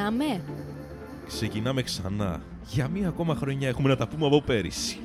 Ξεκινάμε; 0.00 0.40
Ξεκινάμε 1.26 1.82
ξανά. 1.82 2.42
Για 2.68 2.88
μία 2.88 3.08
ακόμα 3.08 3.34
χρονιά 3.34 3.68
έχουμε 3.68 3.88
να 3.88 3.96
τα 3.96 4.08
πούμε 4.08 4.26
από 4.26 4.42
πέρυσι. 4.42 4.98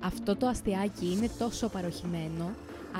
Αυτό 0.00 0.36
το 0.36 0.46
αστιάκι 0.46 1.06
είναι 1.12 1.30
τόσο 1.38 1.68
παροχημένο, 1.68 2.50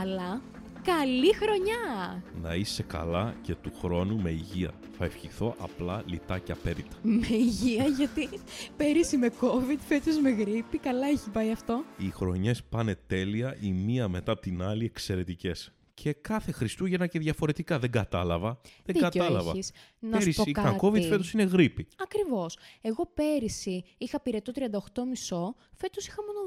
αλλά 0.03 0.41
καλή 0.83 1.35
χρονιά! 1.35 2.23
Να 2.43 2.55
είσαι 2.55 2.83
καλά 2.83 3.35
και 3.43 3.55
του 3.55 3.73
χρόνου 3.81 4.21
με 4.21 4.31
υγεία. 4.31 4.71
Θα 4.99 5.05
ευχηθώ 5.05 5.55
απλά 5.59 6.03
λιτά 6.07 6.39
και 6.39 6.53
απέριτα. 6.53 6.97
Με 7.03 7.27
υγεία, 7.31 7.85
γιατί 7.85 8.29
πέρυσι 8.77 9.17
με 9.17 9.33
COVID, 9.41 9.79
φέτος 9.89 10.19
με 10.21 10.31
γρήπη, 10.31 10.79
καλά 10.79 11.07
έχει 11.07 11.31
πάει 11.31 11.51
αυτό. 11.51 11.85
Οι 11.97 12.11
χρονιές 12.11 12.63
πάνε 12.63 12.99
τέλεια, 13.07 13.57
η 13.61 13.73
μία 13.73 14.09
μετά 14.09 14.33
από 14.33 14.41
την 14.41 14.63
άλλη 14.63 14.85
εξαιρετικές. 14.85 15.73
Και 16.03 16.13
κάθε 16.13 16.53
Χριστούγεννα 16.53 17.07
και 17.07 17.19
διαφορετικά. 17.19 17.79
Δεν 17.79 17.91
κατάλαβα. 17.91 18.61
Δεν 18.63 18.71
Δίκιο 18.85 19.01
κατάλαβα. 19.01 19.51
έχεις. 19.51 19.73
Να 19.99 20.09
σου 20.09 20.19
Πέρυσι 20.19 20.37
πω 20.37 20.45
είχα 20.47 20.63
κάτι. 20.63 20.79
COVID, 20.83 21.03
φέτος 21.09 21.33
είναι 21.33 21.43
γρήπη. 21.43 21.87
Ακριβώς. 22.03 22.59
Εγώ 22.81 23.07
πέρυσι 23.15 23.85
είχα 23.99 24.21
πυρετό 24.21 24.53
38,5, 24.53 25.55
φέτος 25.75 26.07
είχα 26.07 26.17
μόνο 26.27 26.39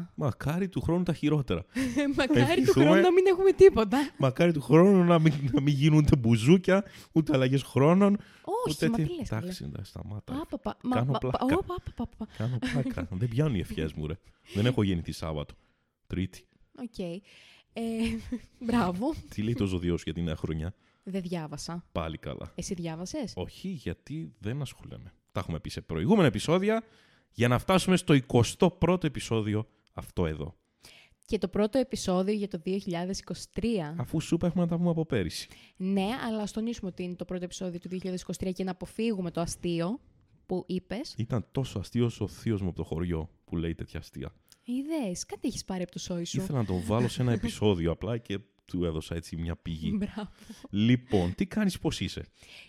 10. 0.00 0.10
Μακάρι 0.14 0.68
του 0.68 0.80
χρόνου 0.80 1.02
τα 1.02 1.12
χειρότερα. 1.12 1.64
Μακάρι 2.16 2.40
του 2.44 2.50
Ευχηθούμε. 2.50 2.84
χρόνου 2.86 3.00
να 3.00 3.12
μην 3.12 3.26
έχουμε 3.26 3.52
τίποτα. 3.52 3.98
Μακάρι 4.18 4.52
του 4.52 4.60
χρόνου 4.60 5.04
να 5.04 5.18
μην, 5.18 5.32
να 5.52 5.60
μην 5.60 5.74
γίνουν 5.74 5.98
ούτε 5.98 6.16
μπουζούκια, 6.16 6.84
ούτε 7.12 7.32
αλλαγές 7.34 7.62
χρόνων. 7.62 8.12
Όχι, 8.44 8.76
ούτε 8.76 8.88
μα 8.88 8.96
τι- 8.96 9.02
τι 9.04 9.14
λες, 9.14 9.28
καλέ. 9.28 9.42
Εντάξει, 9.42 9.64
εντάξει, 9.64 9.90
σταμάτα. 9.90 10.32
Πα, 10.32 10.46
πα, 10.50 10.58
πα, 10.58 10.76
μα- 10.82 10.94
Κάνω 10.96 11.12
μα- 11.12 11.18
πλάκα. 11.18 11.38
πα- 11.46 11.56
ω, 11.56 11.64
πα, 11.64 11.74
πα, 11.84 11.92
πα, 11.96 12.08
πα. 12.18 12.26
Κάνω 12.36 12.58
πλάκα. 12.72 13.08
Δεν 13.10 13.28
πιάνουν 13.28 13.54
οι 13.54 13.60
ευχές 13.60 13.92
μου, 13.92 14.06
ρε. 14.06 14.14
Δεν 14.54 14.66
έχω 14.66 14.82
γεννηθεί 14.88 15.12
Σάββατο. 15.12 15.54
Τρίτη. 16.06 16.46
Οκ. 16.78 17.22
Ε, 17.72 17.82
μπράβο. 18.58 19.14
Τι 19.28 19.42
λέει 19.42 19.54
το 19.54 19.66
ζωδιό 19.66 19.96
σου 19.96 20.02
για 20.04 20.14
την 20.14 20.24
νέα 20.24 20.36
χρονιά; 20.36 20.74
Δεν 21.02 21.22
διάβασα. 21.22 21.84
Πάλι 21.92 22.18
καλά. 22.18 22.52
Εσύ 22.54 22.74
διάβασες; 22.74 23.32
Όχι, 23.36 23.68
γιατί 23.68 24.34
δεν 24.38 24.60
ασχολέμαι. 24.60 25.12
Τα 25.32 25.40
έχουμε 25.40 25.60
πει 25.60 25.70
σε 25.70 25.80
προηγούμενα 25.80 26.26
επεισόδια 26.26 26.82
για 27.30 27.48
να 27.48 27.58
φτάσουμε 27.58 27.96
στο 27.96 28.18
21ο 28.26 29.04
επεισόδιο 29.04 29.66
αυτό 29.92 30.26
εδώ. 30.26 30.56
Και 31.26 31.38
το 31.38 31.48
πρώτο 31.48 31.78
επεισόδιο 31.78 32.34
για 32.34 32.48
το 32.48 32.60
2023. 32.64 32.74
Αφού 33.96 34.20
σου 34.20 34.34
είπα 34.34 34.46
έχουμε 34.46 34.62
να 34.62 34.68
τα 34.68 34.76
πούμε 34.76 34.90
από 34.90 35.06
πέρυσι. 35.06 35.48
Ναι, 35.76 36.08
αλλά 36.26 36.42
ας 36.42 36.52
τονίσουμε 36.52 36.90
ότι 36.90 37.02
είναι 37.02 37.14
το 37.14 37.24
πρώτο 37.24 37.44
επεισόδιο 37.44 37.78
του 37.78 37.88
2023 38.38 38.52
και 38.52 38.64
να 38.64 38.70
αποφύγουμε 38.70 39.30
το 39.30 39.40
αστείο 39.40 40.00
που 40.46 40.64
είπες. 40.66 41.14
Ήταν 41.16 41.46
τόσο 41.52 41.78
αστείο 41.78 42.10
ο 42.18 42.28
θείος 42.28 42.62
μου 42.62 42.68
από 42.68 42.76
το 42.76 42.84
χωριό 42.84 43.30
που 43.44 43.56
λέει 43.56 43.74
τέτοια 43.74 44.00
αστεία. 44.00 44.32
Είδες, 44.64 45.26
κάτι 45.26 45.48
έχεις 45.48 45.64
πάρει 45.64 45.82
από 45.82 45.92
το 45.92 45.98
σόι 45.98 46.24
σου. 46.24 46.40
Ήθελα 46.40 46.58
να 46.58 46.64
τον 46.64 46.82
βάλω 46.84 47.08
σε 47.08 47.22
ένα 47.22 47.32
επεισόδιο 47.32 47.90
απλά 47.90 48.18
και 48.18 48.38
του 48.64 48.84
έδωσα 48.84 49.14
έτσι 49.14 49.36
μια 49.36 49.56
πηγή. 49.56 49.92
Μπράβο. 49.94 50.30
λοιπόν, 50.70 51.34
τι 51.34 51.46
κάνεις 51.46 51.78
πώς 51.78 52.00
είσαι; 52.00 52.24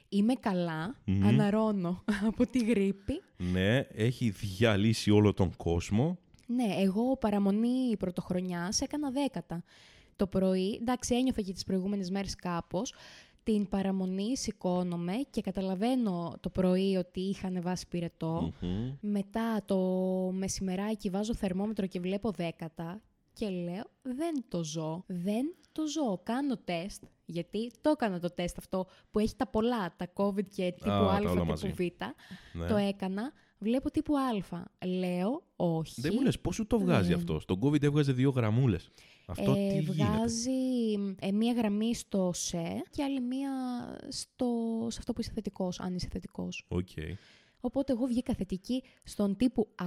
Είμαι 0.09 0.33
καλά, 0.33 0.95
Μμμ. 1.05 1.25
αναρώνω 1.27 2.03
από 2.29 2.47
τη 2.47 2.65
γρήπη. 2.65 3.21
Ναι, 3.37 3.77
έχει 3.79 4.29
διαλύσει 4.29 5.11
όλο 5.11 5.33
τον 5.33 5.55
κόσμο. 5.55 6.17
Ναι, 6.47 6.75
εγώ 6.77 7.17
παραμονή 7.17 7.97
πρωτοχρονιάς 7.97 8.81
έκανα 8.81 9.11
δέκατα. 9.11 9.63
Το 10.15 10.27
πρωί, 10.27 10.77
εντάξει 10.81 11.15
ένιωθα 11.15 11.41
και 11.41 11.53
τις 11.53 11.63
προηγούμενες 11.63 12.09
μέρες 12.09 12.35
κάπως, 12.35 12.93
την 13.43 13.67
παραμονή 13.69 14.37
σηκώνομαι 14.37 15.13
και 15.29 15.41
καταλαβαίνω 15.41 16.37
το 16.39 16.49
πρωί 16.49 16.95
ότι 16.95 17.19
είχα 17.19 17.47
ανεβάσει 17.47 17.87
πυρετό. 17.87 18.53
Μμμ. 18.59 18.91
Μετά 18.99 19.63
το 19.65 19.77
μεσημεράκι 20.33 21.09
βάζω 21.09 21.33
θερμόμετρο 21.33 21.87
και 21.87 21.99
βλέπω 21.99 22.31
δέκατα 22.31 23.01
και 23.33 23.49
λέω 23.49 23.83
δεν 24.01 24.43
το 24.47 24.63
ζω, 24.63 25.03
δεν 25.07 25.55
το 25.71 25.87
ζω. 25.87 26.19
Κάνω 26.23 26.57
τεστ, 26.57 27.03
γιατί 27.25 27.71
το 27.81 27.89
έκανα 27.89 28.19
το 28.19 28.29
τεστ 28.33 28.57
αυτό 28.57 28.85
που 29.11 29.19
έχει 29.19 29.35
τα 29.35 29.47
πολλά, 29.47 29.93
τα 29.97 30.07
COVID 30.13 30.45
και 30.45 30.71
τύπου 30.71 30.85
τα 30.85 30.93
Α, 30.93 31.17
όλα 31.17 31.31
τύπου 31.31 31.45
μαζί. 31.45 31.67
Β. 31.67 31.79
Ναι. 31.79 32.67
Το 32.67 32.75
έκανα, 32.75 33.31
βλέπω 33.63 33.91
τύπου 33.91 34.13
Α. 34.17 34.63
Λέω 34.87 35.43
όχι. 35.55 36.01
Δεν 36.01 36.11
μου 36.15 36.21
λες 36.21 36.39
πώς 36.39 36.55
σου 36.55 36.67
το 36.67 36.79
βγάζει 36.79 37.07
Ναι. 37.09 37.15
αυτό; 37.15 37.39
Στον 37.39 37.59
COVID 37.63 37.83
έβγαζε 37.83 38.11
δύο 38.11 38.29
γραμμούλες. 38.29 38.89
Αυτό 39.25 39.51
Ε, 39.51 39.55
τι 39.67 39.79
γίνεται; 39.79 39.91
βγάζει 39.91 40.51
ε, 41.19 41.31
μία 41.31 41.53
γραμμή 41.53 41.95
στο 41.95 42.31
ΣΕ 42.33 42.81
και 42.89 43.03
άλλη 43.03 43.21
μία 43.21 43.51
στο, 44.09 44.47
σε 44.89 44.97
αυτό 44.99 45.13
που 45.13 45.21
είσαι 45.21 45.31
θετικός, 45.33 45.79
αν 45.79 45.95
είσαι 45.95 46.07
θετικός. 46.11 46.65
Οκ. 46.67 46.87
Οπότε 47.65 47.91
εγώ 47.91 48.05
βγήκα 48.05 48.33
θετική 48.33 48.83
στον 49.03 49.35
τύπου 49.35 49.67
Α, 49.75 49.85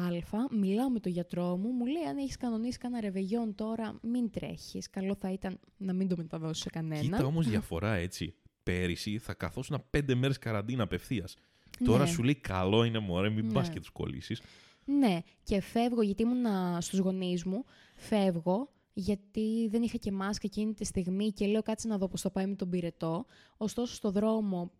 μιλάω 0.50 0.90
με 0.90 1.00
τον 1.00 1.12
γιατρό 1.12 1.56
μου, 1.56 1.70
μου 1.72 1.86
λέει 1.86 2.02
αν 2.08 2.16
έχεις 2.16 2.36
κανονίσει 2.36 2.78
κανένα 2.78 3.00
ρεβεγιόν 3.00 3.54
τώρα 3.54 3.98
μην 4.02 4.30
τρέχεις. 4.30 4.90
Καλό 4.90 5.14
θα 5.20 5.32
ήταν 5.32 5.58
να 5.76 5.92
μην 5.92 6.08
το 6.08 6.16
μεταδώσεις 6.16 6.62
σε 6.62 6.70
κανένα. 6.70 7.00
Κοίτα 7.00 7.24
όμως 7.24 7.46
διαφορά 7.56 7.94
έτσι. 7.94 8.34
Πέρυσι 8.62 9.18
θα 9.18 9.34
καθόσουν 9.34 9.84
πέντε 9.90 10.14
μέρες 10.14 10.38
καραντίνα 10.38 10.82
απευθείας. 10.82 11.36
Τώρα 11.84 12.02
Ναι. 12.02 12.08
σου 12.10 12.22
λέει 12.22 12.34
καλό 12.34 12.84
είναι 12.84 12.98
μωρέ, 12.98 13.30
μην 13.30 13.46
Ναι. 13.46 13.52
πας 13.52 13.68
και 13.70 13.78
τους 13.80 13.90
κολλήσεις. 13.90 14.40
Ναι, 14.84 15.18
και 15.42 15.60
φεύγω 15.60 16.02
γιατί 16.02 16.22
ήμουνα 16.22 16.78
στους 16.80 16.98
γονείς 16.98 17.44
μου, 17.44 17.64
φεύγω 17.96 18.70
γιατί 18.92 19.68
δεν 19.70 19.82
είχα 19.82 19.96
και 19.96 20.12
μάσκα 20.12 20.42
εκείνη 20.46 20.74
τη 20.74 20.84
στιγμή 20.84 21.32
και 21.32 21.46
λέω 21.46 21.62
κάτσε 21.62 21.88
να 21.88 21.98
δω 21.98 22.08
πώς 22.08 22.20
θα 22.20 22.30
πάει 22.30 22.46
με 22.46 22.54
τον 22.54 22.70
πυρετό. 22.70 23.26
Ωστόσο 23.56 23.94
στο 23.94 24.10
δρόμο 24.10 24.70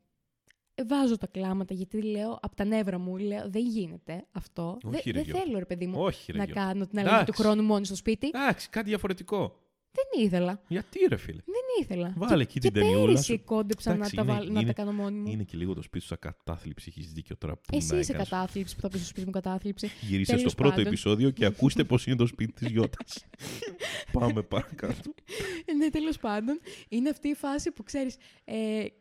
ε, 0.75 0.85
βάζω 0.85 1.17
τα 1.19 1.27
κλάματα 1.27 1.75
γιατί 1.75 2.03
λέω 2.03 2.39
από 2.43 2.57
τα 2.57 2.65
νεύρα 2.65 2.99
μου, 2.99 3.17
λέω 3.17 3.51
δεν 3.51 3.63
γίνεται 3.67 4.25
αυτό. 4.33 4.79
Όχι, 4.85 4.89
Δεν- 4.91 5.01
ρε, 5.05 5.13
δεν 5.13 5.23
Γιώργο. 5.25 5.43
θέλω 5.45 5.59
ρε 5.59 5.65
παιδί 5.65 5.87
μου 5.87 6.01
Όχι 6.01 6.33
ρε 6.33 6.39
να 6.39 6.45
Γιώργο. 6.45 6.65
κάνω 6.65 6.87
την 6.87 6.99
αλλαγή 6.99 7.15
του 7.17 7.21
Εντάξει. 7.23 7.43
χρόνου 7.43 7.63
μόνη 7.63 7.85
στο 7.87 7.97
σπίτι. 7.97 8.27
Εντάξει, 8.27 8.69
κάτι 8.69 8.89
διαφορετικό. 8.89 9.57
Δεν 9.97 10.25
ήθελα. 10.25 10.61
Γιατί 10.69 10.99
ρε 11.09 11.17
φίλε; 11.17 11.41
Δεν 11.45 11.63
ήθελα. 11.83 12.13
Βάλε 12.17 12.37
και, 12.37 12.43
εκεί 12.43 12.61
την 12.61 12.73
και 12.73 12.81
ταινιούλα 12.81 13.05
πέρυσι 13.07 13.23
σου. 13.25 13.45
κόντεψα 13.45 13.93
Εντάξει, 13.93 14.17
να, 14.17 14.25
τα 14.25 14.31
είναι- 14.33 14.39
βάλ- 14.41 14.53
να 14.53 14.61
είναι- 14.61 14.73
τα 14.73 14.83
κάνω 14.83 14.93
μόνη 14.93 15.19
μου. 15.19 15.31
Είναι 15.31 15.43
και 15.43 15.57
λίγο 15.57 15.75
το 15.75 15.83
σπίτι 15.83 16.01
σου 16.05 16.07
σαν 16.09 16.19
κατάθλιψη. 16.21 16.93
Έχεις 16.97 17.13
δίκιο 17.13 17.37
τώρα 17.37 17.55
που 17.57 17.61
Εσύ 17.77 17.93
να 17.93 17.99
είσαι 17.99 18.11
έκανες. 18.13 18.29
κατάθλιψη 18.29 18.75
που 18.75 18.81
θα 18.81 18.89
πεις 18.89 18.99
στο 19.01 19.09
σπίτι 19.09 19.27
μου 19.27 19.33
κατάθλιψη. 19.33 19.91
Γυρίστε 20.01 20.35
Τέλος 20.37 20.51
στο 20.53 20.61
πρώτο 20.63 20.75
πάντων. 20.77 20.87
επεισόδιο 20.93 21.31
και 21.31 21.45
ακούστε 21.45 21.85
πώς 21.85 22.07
είναι 22.07 22.17
το 22.17 22.27
σπίτι 22.27 22.53
της 22.53 22.69
Γιώτας. 22.71 23.27
Πάμε 24.13 24.43
παρακάτω. 24.43 25.15
ναι, 25.77 25.91
τέλος 25.91 26.17
πάντων. 26.19 26.61
Είναι 26.89 27.09
αυτή 27.09 27.29
η 27.29 27.35
φάση 27.35 27.71
που 27.71 27.83
ξέρεις, 27.83 28.17
ε, 28.45 28.55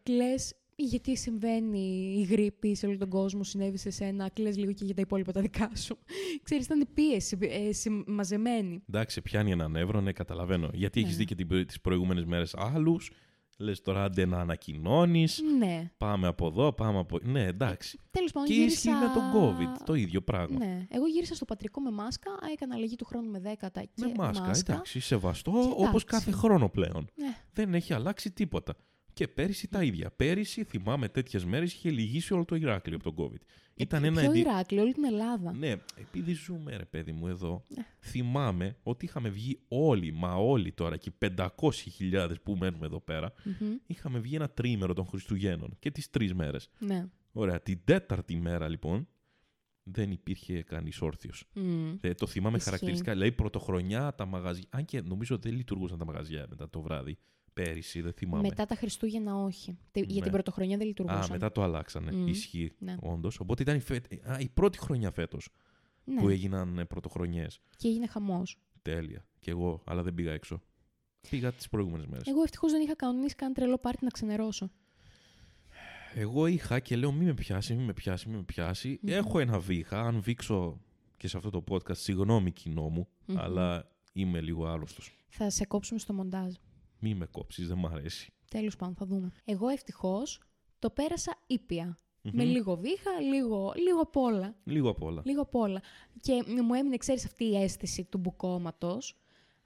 κλε 0.04 0.34
γιατί 0.76 1.18
συμβαίνει 1.18 2.16
η 2.18 2.24
γρήπη 2.24 2.76
σε 2.76 2.86
όλο 2.88 2.98
τον 2.98 3.10
κόσμο, 3.10 3.44
συνέβη 3.44 3.78
σε 3.78 3.90
σένα, 3.90 4.30
κλε 4.30 4.52
λίγο 4.52 4.72
και 4.72 4.86
για 4.86 4.96
τα 4.96 5.02
υπόλοιπα 5.02 5.32
τα 5.32 5.42
δικά 5.42 5.72
σου. 5.76 5.98
Ξέρεις, 6.44 6.66
ήταν 6.66 6.80
η 6.82 6.86
πίεση 6.86 7.38
ε, 7.42 7.72
συμ- 7.72 8.08
μαζεμένη. 8.10 8.84
Εντάξει, 8.90 9.22
πιάνει 9.22 9.52
ένα 9.52 9.68
νεύρο, 9.68 10.02
ναι, 10.02 10.12
καταλαβαίνω. 10.12 10.70
Γιατί 10.74 11.00
έχεις 11.00 11.12
Ναι. 11.12 11.18
δει 11.18 11.26
και 11.26 11.36
την- 11.36 11.66
τις 11.68 11.82
προηγούμενες 11.82 12.26
μέρες 12.26 12.54
άλλους. 12.58 13.12
Λες 13.58 13.82
τώρα 13.82 14.04
άντε 14.04 14.26
να 14.26 14.40
ανακοινώνεις. 14.40 15.42
Ναι. 15.58 15.92
Πάμε 15.98 16.28
από 16.28 16.48
εδώ, 16.48 16.74
πάμε 16.74 17.00
από. 17.00 17.20
Ναι, 17.24 17.44
εντάξει. 17.46 18.00
Τέλος 18.12 18.32
πάντων, 18.32 18.48
Και 18.50 18.54
γύρισα... 18.56 18.76
ισχύει 18.76 18.90
με 19.06 19.12
τον 19.14 19.24
COVID. 19.34 19.82
Το 19.86 19.94
ίδιο 19.94 20.22
πράγμα. 20.22 20.66
Ναι. 20.66 20.88
Εγώ 20.90 21.08
γύρισα 21.08 21.36
στο 21.36 21.46
πατρικό 21.46 21.82
με 21.82 21.92
μάσκα, 21.92 22.32
έκανα 22.54 22.76
αλλαγή 22.76 22.96
του 22.96 23.06
χρόνου 23.06 23.30
με 23.30 23.40
δέκατα 23.40 23.82
και 23.82 23.90
Με 24.06 24.12
μάσκα, 24.18 24.52
εντάξει, 24.56 25.00
σεβαστό 25.00 25.52
Και 25.52 25.58
όπως 25.58 25.86
εντάξει. 25.86 26.06
κάθε 26.06 26.32
χρόνο 26.32 26.70
πλέον. 26.70 27.08
Ναι. 27.16 27.36
Δεν 27.54 27.74
έχει 27.74 27.94
αλλάξει 27.94 28.32
τίποτα. 28.32 28.76
Και 29.16 29.28
πέρυσι 29.28 29.68
τα 29.68 29.84
ίδια. 29.84 30.12
Πέρυσι, 30.12 30.64
θυμάμαι, 30.64 31.10
τέτοιες 31.10 31.46
μέρες 31.46 31.74
είχε 31.74 31.90
λυγίσει 31.90 32.34
όλο 32.34 32.46
το 32.46 32.56
Ηράκλειο 32.56 32.98
από 33.04 33.12
τον 33.14 33.26
COVID. 33.32 33.42
Ήταν 33.76 34.04
ένα 34.04 34.20
Ποιο 34.20 34.30
εντι- 34.30 34.38
Ηράκλειο, 34.46 34.82
όλη 34.82 34.94
την 34.94 35.04
Ελλάδα. 35.06 35.54
Ναι, 35.54 35.76
επειδή 36.00 36.34
ζούμε, 36.34 36.76
ρε 36.78 36.86
παιδί 36.86 37.12
μου, 37.12 37.28
εδώ, 37.28 37.64
Ναι. 37.68 37.86
θυμάμαι 38.00 38.76
ότι 38.84 39.06
είχαμε 39.06 39.30
βγει 39.30 39.60
όλοι, 39.68 40.12
μα 40.12 40.34
όλοι 40.36 40.72
τώρα 40.72 40.98
και 40.98 41.12
500.000 41.12 42.42
που 42.44 42.56
μένουμε 42.56 42.86
εδώ 42.86 43.00
πέρα, 43.00 43.34
Μμμ. 43.44 43.74
είχαμε 43.88 44.20
βγει 44.20 44.36
ένα 44.36 44.50
τρίμερο 44.50 44.94
των 44.94 45.06
Χριστουγέννων 45.06 45.76
και 45.80 45.92
τις 45.92 46.10
τρεις 46.10 46.34
μέρες. 46.34 46.70
Ναι. 46.80 47.06
Ωραία, 47.32 47.62
την 47.62 47.80
τέταρτη 47.84 48.36
μέρα 48.36 48.68
λοιπόν 48.68 49.08
δεν 49.84 50.12
υπήρχε 50.12 50.62
κανείς 50.64 51.02
όρθιος. 51.02 51.46
Μμ. 51.54 51.94
Ε, 52.02 52.14
το 52.14 52.28
θυμάμαι 52.28 52.56
Ισχύει. 52.56 52.70
χαρακτηριστικά. 52.70 53.12
Δηλαδή 53.12 53.32
πρωτοχρονιά 53.32 54.16
τα 54.16 54.26
μαγαζιά. 54.26 54.66
Αν 54.70 54.86
και 54.86 55.02
νομίζω 55.02 55.38
δεν 55.38 55.54
λειτουργούσαν 55.56 55.98
τα 55.98 56.06
μαγαζιά 56.06 56.46
μετά 56.50 56.70
το 56.70 56.82
βράδυ. 56.82 57.18
Πέρυσι, 57.64 58.02
δεν 58.02 58.14
θυμάμαι. 58.14 58.48
Μετά 58.48 58.66
τα 58.66 58.76
Χριστούγεννα 58.76 59.36
όχι. 59.36 59.78
Τε- 59.92 60.06
Για 60.06 60.16
Ναι. 60.16 60.22
την 60.22 60.32
πρωτοχρονιά 60.32 60.78
δεν 60.78 60.88
λειτουργούσαν. 60.88 61.22
Α, 61.22 61.28
μετά 61.32 61.52
το 61.52 61.64
αλλάξανε. 61.64 62.12
Μμ. 62.12 62.28
Ισχύει. 62.28 62.72
Ναι. 62.80 62.96
Όντως. 63.02 63.40
Οπότε 63.40 63.62
ήταν 63.62 63.76
η, 63.76 63.80
φε- 63.80 64.28
Α, 64.30 64.40
η 64.40 64.50
πρώτη 64.54 64.78
χρονιά 64.78 65.12
φέτος 65.12 65.50
Ναι. 66.04 66.22
που 66.22 66.30
έγιναν 66.30 66.78
ε, 66.78 66.86
πρωτοχρονιές. 66.86 67.60
Και 67.78 67.88
έγινε 67.88 68.08
χαμός. 68.08 68.60
Τέλεια. 68.82 69.26
Κι 69.40 69.50
εγώ, 69.50 69.82
αλλά 69.86 70.04
δεν 70.04 70.14
πήγα 70.14 70.32
έξω. 70.32 70.62
Πήγα 71.30 71.52
τις 71.52 71.70
προηγούμενες 71.70 72.06
μέρες. 72.06 72.28
Εγώ 72.28 72.42
ευτυχώς 72.44 72.72
δεν 72.72 72.82
είχα 72.82 72.96
κανονίσει 72.96 73.36
καν 73.36 73.54
τρελό 73.54 73.78
πάρτι 73.78 74.04
να 74.04 74.10
ξενερώσω. 74.10 74.70
Εγώ 76.16 76.46
είχα 76.48 76.80
και 76.80 76.96
λέω 76.96 77.12
μη 77.12 77.26
με 77.26 77.34
πιάσει, 77.34 77.74
μη 77.76 77.84
με 77.84 77.94
πιάσει, 77.94 78.30
μη 78.30 78.36
με 78.36 78.44
πιάσει. 78.44 79.00
Μμμ. 79.02 79.12
Έχω 79.14 79.40
ένα 79.40 79.60
βήχα. 79.60 80.00
Αν 80.02 80.22
βήξω 80.22 80.80
και 81.18 81.28
σε 81.28 81.38
αυτό 81.38 81.50
το 81.50 81.64
podcast, 81.70 81.98
συγγνώμη 81.98 82.52
κοινό 82.52 82.90
μου, 82.90 83.08
Μμμ. 83.26 83.38
αλλά 83.40 83.92
είμαι 84.14 84.42
λίγο 84.42 84.68
άρρωστος. 84.68 85.16
Θα 85.28 85.50
σε 85.50 85.66
κόψουμε 85.66 86.00
στο 86.00 86.14
μοντάζ. 86.14 86.54
Μη 87.00 87.16
με 87.16 87.26
κόψεις, 87.26 87.68
δεν 87.68 87.78
μ' 87.78 87.86
αρέσει. 87.86 88.34
Τέλος 88.50 88.76
πάντων, 88.76 88.96
θα 88.96 89.06
δούμε. 89.06 89.32
Εγώ 89.46 89.68
ευτυχώς 89.68 90.42
το 90.80 90.90
πέρασα 90.90 91.44
ήπια. 91.48 92.00
Με 92.22 92.44
Μμμ. 92.44 92.52
λίγο 92.52 92.76
βήχα, 92.76 93.22
λίγο, 93.22 93.74
λίγο 93.76 94.00
απ' 94.02 94.18
όλα. 94.18 94.56
Λίγο 94.64 94.90
απ' 94.90 95.04
όλα. 95.04 95.22
Λίγο 95.26 95.42
απ' 95.42 95.56
όλα. 95.56 95.82
Και 96.20 96.44
μου 96.64 96.74
έμεινε, 96.74 96.98
ξέρεις, 96.98 97.26
αυτή 97.26 97.44
η 97.44 97.56
αίσθηση 97.62 98.04
του 98.04 98.18
μπουκώματος. 98.18 99.16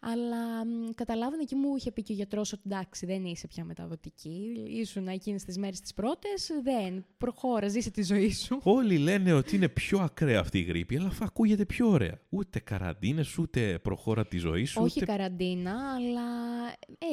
Αλλά 0.02 0.66
μ, 0.66 0.90
καταλάβαινε 0.96 1.44
και 1.44 1.56
μου 1.56 1.76
είχε 1.76 1.92
πει 1.92 2.04
και 2.04 2.12
ο 2.12 2.16
γιατρός 2.16 2.54
ότι 2.54 2.62
εντάξει, 2.66 3.06
δεν 3.06 3.26
είσαι 3.26 3.48
πια 3.48 3.64
μεταδοτική. 3.64 4.66
Ήσουν 4.68 5.08
εκείνες 5.08 5.44
τις 5.44 5.58
μέρες 5.58 5.80
τις 5.80 5.94
πρώτες. 5.94 6.50
Δεν. 6.64 7.06
Προχώρα, 7.18 7.68
ζήσε 7.68 7.92
τη 7.92 8.04
ζωή 8.04 8.32
σου. 8.32 8.60
Όλοι 8.64 8.98
λένε 8.98 9.34
ότι 9.34 9.56
είναι 9.56 9.70
πιο 9.70 10.00
ακραία 10.00 10.40
αυτή 10.40 10.60
η 10.60 10.62
γρήπη, 10.62 10.98
αλλά 10.98 11.08
αφού 11.08 11.24
ακούγεται 11.26 11.66
πιο 11.66 11.90
ωραία. 11.90 12.20
Ούτε 12.30 12.60
καραντίνες, 12.60 13.38
ούτε 13.38 13.80
προχώρα 13.80 14.26
τη 14.28 14.38
ζωή 14.38 14.66
σου. 14.66 14.82
Όχι 14.84 15.00
ούτε... 15.02 15.12
καραντίνα, 15.12 15.94
αλλά 15.96 16.22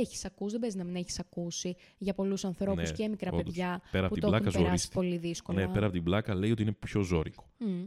έχεις 0.01 0.25
ακούσει. 0.25 0.51
Δεν 0.51 0.61
παίζει 0.61 0.77
να 0.77 0.85
μην 0.85 0.97
έχεις 0.97 1.19
ακούσει 1.19 1.77
για 1.99 2.15
πολλούς 2.15 2.45
ανθρώπους 2.45 2.91
Ναι, 2.91 2.97
και 2.97 3.09
μικρά 3.09 3.31
όντως. 3.33 3.43
παιδιά 3.45 3.83
Πέρα 3.91 4.03
απ' 4.07 4.09
που 4.09 4.15
την 4.19 4.23
το 4.23 4.35
έχουν 4.35 4.41
πλάκα 4.43 4.59
περάσει 4.59 4.69
ζορίστηκε. 4.69 4.95
πολύ 4.95 5.17
δύσκολα. 5.17 5.61
Ναι, 5.61 5.69
πέρα 5.73 5.85
από 5.87 5.95
την 5.95 6.03
πλάκα 6.05 6.35
λέει 6.35 6.51
ότι 6.51 6.63
είναι 6.63 6.73
πιο 6.73 7.01
ζώρικο. 7.01 7.51
Μμ. 7.59 7.85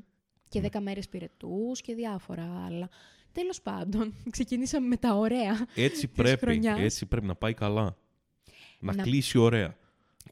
Και 0.50 0.62
δέκα 0.62 0.82
μέρες 0.82 1.10
πυρετούς 1.10 1.82
και 1.82 1.94
διάφορα 1.96 2.66
άλλα. 2.66 2.90
Τέλος 3.32 3.62
πάντων, 3.62 4.14
ξεκινήσαμε 4.32 4.88
με 4.88 4.98
τα 4.98 5.14
ωραία. 5.16 5.68
Έτσι 5.76 6.08
Της 6.08 6.16
πρέπει, 6.16 6.40
χρονιάς. 6.40 6.80
έτσι 6.80 7.06
πρέπει 7.06 7.26
να 7.26 7.36
πάει 7.36 7.54
καλά. 7.54 7.98
Να, 8.80 8.94
Να- 8.96 9.04
κλείσει 9.04 9.38
ωραία. 9.38 9.76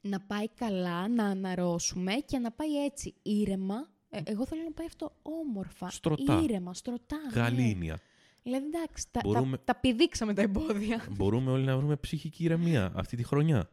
να 0.02 0.20
πάει 0.20 0.48
καλά, 0.50 1.08
να 1.08 1.24
αναρρώσουμε 1.26 2.14
και 2.14 2.38
να 2.38 2.52
πάει 2.52 2.84
έτσι 2.86 3.14
ήρεμα. 3.22 3.88
Ε, 4.10 4.20
εγώ 4.24 4.46
θέλω 4.46 4.62
να 4.64 4.72
πάει 4.72 4.86
αυτό 4.88 5.12
όμορφα. 5.22 5.90
Στρωτά. 5.90 6.42
Ήρεμα, 6.44 6.74
στρωτά. 6.74 7.18
ναι. 7.34 7.42
Γαλήνια. 7.42 8.00
Δηλαδή 8.44 8.66
εντάξει, 8.66 9.06
τα, 9.12 9.20
Μπορούμε- 9.24 9.58
τα, 9.58 9.64
τα 9.64 9.76
πηδήξαμε 9.76 10.34
τα 10.34 10.42
εμπόδια. 10.42 11.06
Μπορούμε 11.18 11.52
όλοι 11.52 11.64
να 11.66 11.78
βρούμε 11.78 11.96
ψυχική 11.96 12.44
ηρεμία 12.44 12.92
αυτή 12.96 13.16
τη 13.18 13.24
χρονιά. 13.24 13.70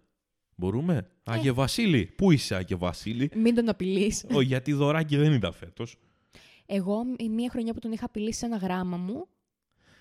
Μπορούμε; 0.57 0.97
Ε. 0.97 1.07
Άγιε 1.33 1.53
Βασίλη. 1.53 2.07
Πού 2.17 2.31
είσαι, 2.31 2.55
Άγιε 2.55 2.77
Βασίλη; 2.77 3.31
Μην 3.35 3.55
τον 3.55 3.69
απειλείς. 3.69 4.25
Ω, 4.33 4.41
γιατί 4.41 4.73
δωράκι 4.73 5.17
δεν 5.17 5.33
ήταν 5.33 5.53
φέτος. 5.53 5.97
Εγώ 6.67 7.03
η 7.19 7.29
μία 7.29 7.51
χρονιά 7.51 7.73
που 7.73 7.79
τον 7.81 7.93
είχα 7.93 8.05
απειλήσει 8.05 8.39
σε 8.39 8.47
ένα 8.47 8.57
γράμμα 8.57 8.97
μου, 8.97 9.29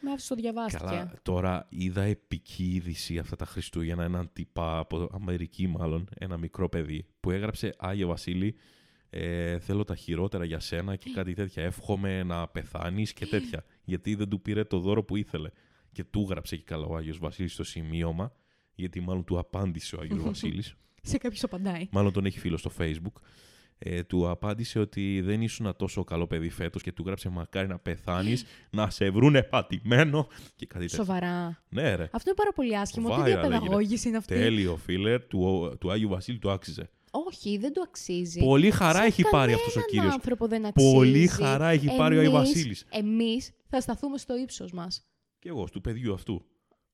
με 0.01 0.11
άφησε 0.11 0.27
το 0.29 0.35
διαβάστηκε. 0.35 0.83
Καλά, 0.85 1.13
τώρα 1.21 1.65
είδα 1.69 2.01
επική 2.01 2.73
είδηση 2.73 3.17
αυτά 3.17 3.35
τα 3.35 3.45
Χριστούγεννα. 3.45 4.03
Έναν 4.03 4.29
τύπα 4.33 4.77
από 4.77 5.09
Αμερική, 5.13 5.67
μάλλον, 5.67 6.07
ένα 6.17 6.37
μικρό 6.37 6.69
παιδί, 6.69 7.05
που 7.19 7.31
έγραψε 7.31 7.73
Άγιε 7.77 8.05
Βασίλη. 8.05 8.55
Ε, 9.09 9.59
θέλω 9.59 9.83
τα 9.83 9.95
χειρότερα 9.95 10.45
για 10.45 10.59
σένα 10.59 10.95
και 10.95 11.09
κάτι 11.13 11.33
τέτοια. 11.33 11.63
Εύχομαι 11.63 12.23
να 12.23 12.47
πεθάνεις 12.47 13.13
και 13.13 13.25
τέτοια. 13.25 13.65
γιατί 13.83 14.15
δεν 14.15 14.29
του 14.29 14.41
πήρε 14.41 14.63
το 14.63 14.79
δώρο 14.79 15.03
που 15.03 15.15
ήθελε. 15.15 15.49
Και 15.91 16.03
του 16.03 16.27
γράψε 16.29 16.55
και 16.55 16.63
καλά 16.63 16.85
ο 16.85 16.95
Άγιος 16.95 17.17
Βασίλης 17.17 17.53
στο 17.53 17.63
σημείωμα, 17.63 18.33
γιατί 18.75 18.99
μάλλον 18.99 19.23
του 19.23 19.37
απάντησε 19.37 19.95
ο 19.95 19.99
Άγιος 20.01 20.23
Βασίλης. 20.29 20.75
Σε 21.01 21.17
κάποιος 21.17 21.43
απαντάει. 21.43 21.87
μάλλον 21.91 22.13
τον 22.13 22.25
έχει 22.25 22.39
φίλο 22.39 22.57
στο 22.57 22.71
facebook. 22.77 23.21
Ε, 23.85 24.03
του 24.03 24.29
απάντησε 24.29 24.79
ότι 24.79 25.21
δεν 25.21 25.41
ήσουν 25.41 25.75
τόσο 25.77 26.03
καλό 26.03 26.27
παιδί 26.27 26.49
φέτος 26.49 26.81
και 26.81 26.91
του 26.91 27.03
γράψε 27.05 27.29
μακάρι 27.29 27.67
να 27.67 27.79
πεθάνεις, 27.79 28.45
να 28.77 28.89
σε 28.89 29.09
βρούνε 29.09 29.43
πατημένο 29.43 30.27
και 30.55 30.65
κάτι 30.65 30.85
τέτοιο. 30.85 31.03
Σοβαρά. 31.03 31.63
Ναι, 31.69 31.95
ρε. 31.95 32.03
Αυτό 32.11 32.29
είναι 32.29 32.37
πάρα 32.37 32.51
πολύ 32.55 32.77
άσχημο. 32.77 33.09
Τι 33.09 33.15
Viral 33.19 33.25
διαπαιδαγώγηση 33.25 34.07
είναι 34.07 34.17
αυτή; 34.17 34.33
Τέλειο, 34.33 34.75
φίλε. 34.75 35.19
Του, 35.19 35.73
του 35.79 35.91
Άγιου 35.91 36.09
Βασίλη 36.09 36.37
του 36.39 36.51
άξιζε. 36.51 36.89
Όχι, 37.11 37.57
δεν 37.57 37.73
το 37.73 37.81
αξίζει. 37.81 38.39
Πολύ 38.39 38.71
χαρά 38.71 38.99
Σε 38.99 39.05
έχει 39.05 39.23
πάρει 39.31 39.53
αυτός 39.53 39.75
ο 39.75 39.79
κανέναν 39.79 39.89
κύριος. 39.89 40.13
άνθρωπο 40.13 40.47
δεν 40.47 40.65
αξίζει. 40.65 40.93
Πολύ 40.93 41.27
χαρά 41.27 41.69
έχει 41.69 41.95
πάρει 41.97 42.15
ο 42.15 42.19
Άγιος 42.19 42.33
Βασίλης. 42.33 42.85
Εμείς 42.89 43.51
θα 43.69 43.81
σταθούμε 43.81 44.17
στο 44.17 44.37
ύψος 44.37 44.71
μας. 44.71 45.05
Και 45.39 45.49
εγώ, 45.49 45.63
του 45.71 45.81
παιδιού 45.81 46.13
αυτού. 46.13 46.45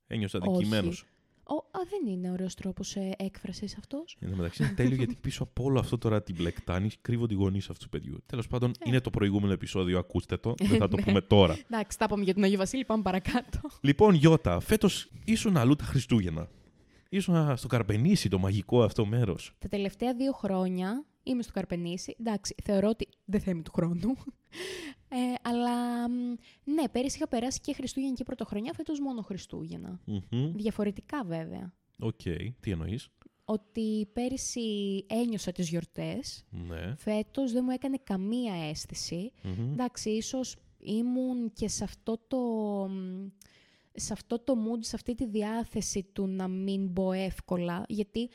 Ένιωσα 0.08 0.40
Όχι. 0.42 0.58
δικημένος. 0.58 1.06
Ο, 1.50 1.56
α, 1.56 1.80
δεν 1.90 2.14
είναι 2.14 2.32
ωραίος 2.32 2.56
τρόπος 2.56 2.96
ε, 2.96 3.12
έκφρασης 3.18 3.78
αυτός. 3.78 4.18
Εν 4.20 4.30
τω 4.30 4.36
μεταξύ 4.36 4.64
είναι 4.64 4.72
τέλειο 4.72 4.96
γιατί 4.96 5.18
πίσω 5.22 5.44
από 5.44 5.64
όλο 5.64 5.80
αυτό 5.80 5.98
τώρα 5.98 6.24
την 6.24 6.36
μπλεκτάνει 6.36 6.90
κρύβονται 7.02 7.34
οι 7.34 7.38
γονεί 7.38 7.58
αυτού 7.58 7.74
του 7.84 7.90
παιδιού. 7.90 8.24
Τέλος 8.26 8.48
πάντων, 8.48 8.72
είναι 8.86 9.00
το 9.02 9.10
προηγούμενο 9.10 9.54
επεισόδιο, 9.54 10.00
ακούστε 10.00 10.38
το. 10.38 10.54
Δεν 10.58 10.78
θα 10.78 10.88
το 10.88 10.96
Ναι. 11.00 11.04
πούμε 11.04 11.22
τώρα. 11.22 11.58
Εντάξει, 11.70 11.98
τα 11.98 12.06
είπαμε 12.08 12.24
για 12.24 12.34
τον 12.34 12.44
Αγιο 12.44 12.58
Βασίλη, 12.58 12.86
πάμε 12.86 13.02
παρακάτω. 13.02 13.60
Λοιπόν, 13.82 14.14
Γιώτα, 14.14 14.60
φέτος 14.60 15.10
ήσουν 15.26 15.58
αλλού 15.58 15.76
τα 15.76 15.84
Χριστούγεννα. 15.84 16.48
Ήσουν 17.10 17.58
στο 17.58 17.68
Καρπενήσι, 17.68 18.30
το 18.30 18.38
μαγικό 18.40 18.84
αυτό 18.84 19.06
μέρος. 19.06 19.56
Τα 19.60 19.68
τελευταία 19.68 20.14
δύο 20.14 20.32
χρόνια 20.32 21.06
είμαι 21.32 21.44
στο 21.44 21.52
Καρπενήσι. 21.54 22.16
Εντάξει, 22.20 22.56
θεωρώ 22.64 22.90
ότι 22.90 23.08
δεν 23.26 23.42
θα 23.42 23.52
είμαι 23.52 23.62
του 23.62 23.72
χρόνου. 23.72 24.14
Ε, 25.12 25.18
αλλά 25.42 26.10
μ, 26.10 26.14
ναι, 26.64 26.90
πέρυσι 26.92 27.16
είχα 27.16 27.28
περάσει 27.28 27.60
και 27.60 27.74
Χριστούγεννα 27.74 28.16
και 28.16 28.24
Πρωτοχρονιά, 28.24 28.74
φέτος 28.74 29.00
μόνο 29.00 29.22
Χριστούγεννα. 29.22 30.00
Διαφορετικά 30.56 31.24
βέβαια. 31.24 31.74
Οκ, 32.00 32.22
τι 32.60 32.72
εννοείς; 32.72 33.10
Ότι 33.46 34.10
πέρυσι 34.14 34.60
ένιωσα 35.08 35.52
τις 35.52 35.70
γιορτές, 35.70 36.46
Ναι. 36.50 36.96
φέτος 36.98 37.52
δεν 37.52 37.64
μου 37.66 37.72
έκανε 37.72 38.00
καμία 38.04 38.54
αίσθηση. 38.70 39.32
Μμμ. 39.44 39.72
Εντάξει, 39.72 40.10
ίσως 40.10 40.56
ήμουν 40.80 41.54
και 41.54 41.68
σε 41.68 41.84
αυτό 41.84 42.18
το 42.28 42.38
μ, 42.90 43.28
σε 43.94 44.14
αυτό 44.14 44.40
το 44.40 44.54
mood, 44.54 44.80
σε 44.80 44.96
αυτή 44.96 45.16
τη 45.16 45.26
διάθεση 45.26 46.04
του 46.14 46.28
να 46.28 46.48
μην 46.48 46.88
μπω 46.88 47.12
εύκολα, 47.12 47.86
γιατί 47.88 48.30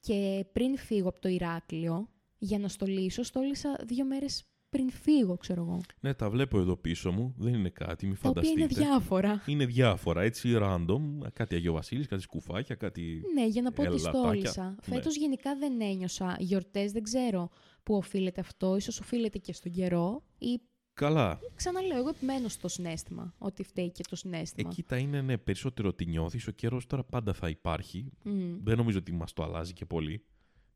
και 0.00 0.44
πριν 0.52 0.76
φύγω 0.78 1.08
από 1.08 1.20
το 1.20 1.28
Ηράκλειο, 1.28 2.08
για 2.38 2.58
να 2.58 2.68
στολίσω, 2.68 3.22
στόλισα 3.22 3.78
δύο 3.86 4.04
μέρες 4.04 4.44
πριν 4.70 4.90
φύγω, 4.90 5.36
ξέρω 5.36 5.60
εγώ. 5.62 5.80
Ναι, 6.00 6.14
τα 6.14 6.30
βλέπω 6.30 6.58
εδώ 6.58 6.76
πίσω 6.76 7.12
μου. 7.12 7.34
Δεν 7.38 7.54
είναι 7.54 7.68
κάτι, 7.68 8.06
μη 8.06 8.14
Τα 8.14 8.28
οποία 8.28 8.42
φανταστείτε. 8.42 8.60
είναι 8.60 8.86
διάφορα. 8.88 9.42
Είναι 9.46 9.66
διάφορα, 9.66 10.22
έτσι, 10.22 10.58
random. 10.62 11.00
Κάτι 11.32 11.54
Αγιο 11.54 11.72
Βασίλης, 11.72 12.06
κάτι 12.06 12.22
σκουφάκια, 12.22 12.74
κάτι... 12.74 13.22
Ναι, 13.34 13.46
για 13.46 13.62
να 13.62 13.72
πω 13.72 13.82
ότι 13.82 13.90
Ελατάκια. 13.90 14.20
στόλισα. 14.20 14.64
Ναι. 14.64 14.94
Φέτος 14.94 15.16
γενικά 15.16 15.56
δεν 15.56 15.80
ένιωσα 15.80 16.36
γιορτές, 16.38 16.92
δεν 16.92 17.02
ξέρω 17.02 17.50
πού 17.82 17.94
οφείλεται 17.94 18.40
αυτό. 18.40 18.76
Ίσως 18.76 19.00
οφείλεται 19.00 19.38
και 19.38 19.52
στον 19.52 19.72
καιρό 19.72 20.24
ή 20.38 20.60
Καλά. 20.94 21.38
ξαναλέω, 21.54 21.98
εγώ 21.98 22.08
επιμένω 22.08 22.48
στο 22.48 22.68
συνέστημα, 22.68 23.34
ότι 23.38 23.62
φταίει 23.62 23.90
και 23.90 24.02
το 24.08 24.16
συνέστημα. 24.16 24.68
Εκεί 24.72 24.82
τα 24.82 24.96
είναι 24.96 25.20
ναι, 25.20 25.38
περισσότερο 25.38 25.94
τι 25.94 26.06
νιώθεις. 26.06 26.46
Ο 26.46 26.50
καιρός 26.50 26.86
τώρα 26.86 27.04
πάντα 27.04 27.32
θα 27.32 27.48
υπάρχει. 27.48 28.12
Μμ. 28.22 28.56
Δεν 28.62 28.76
νομίζω 28.76 28.98
ότι 28.98 29.12
μας 29.12 29.32
το 29.32 29.42
αλλάζει 29.42 29.72
και 29.72 29.84
πολύ. 29.84 30.24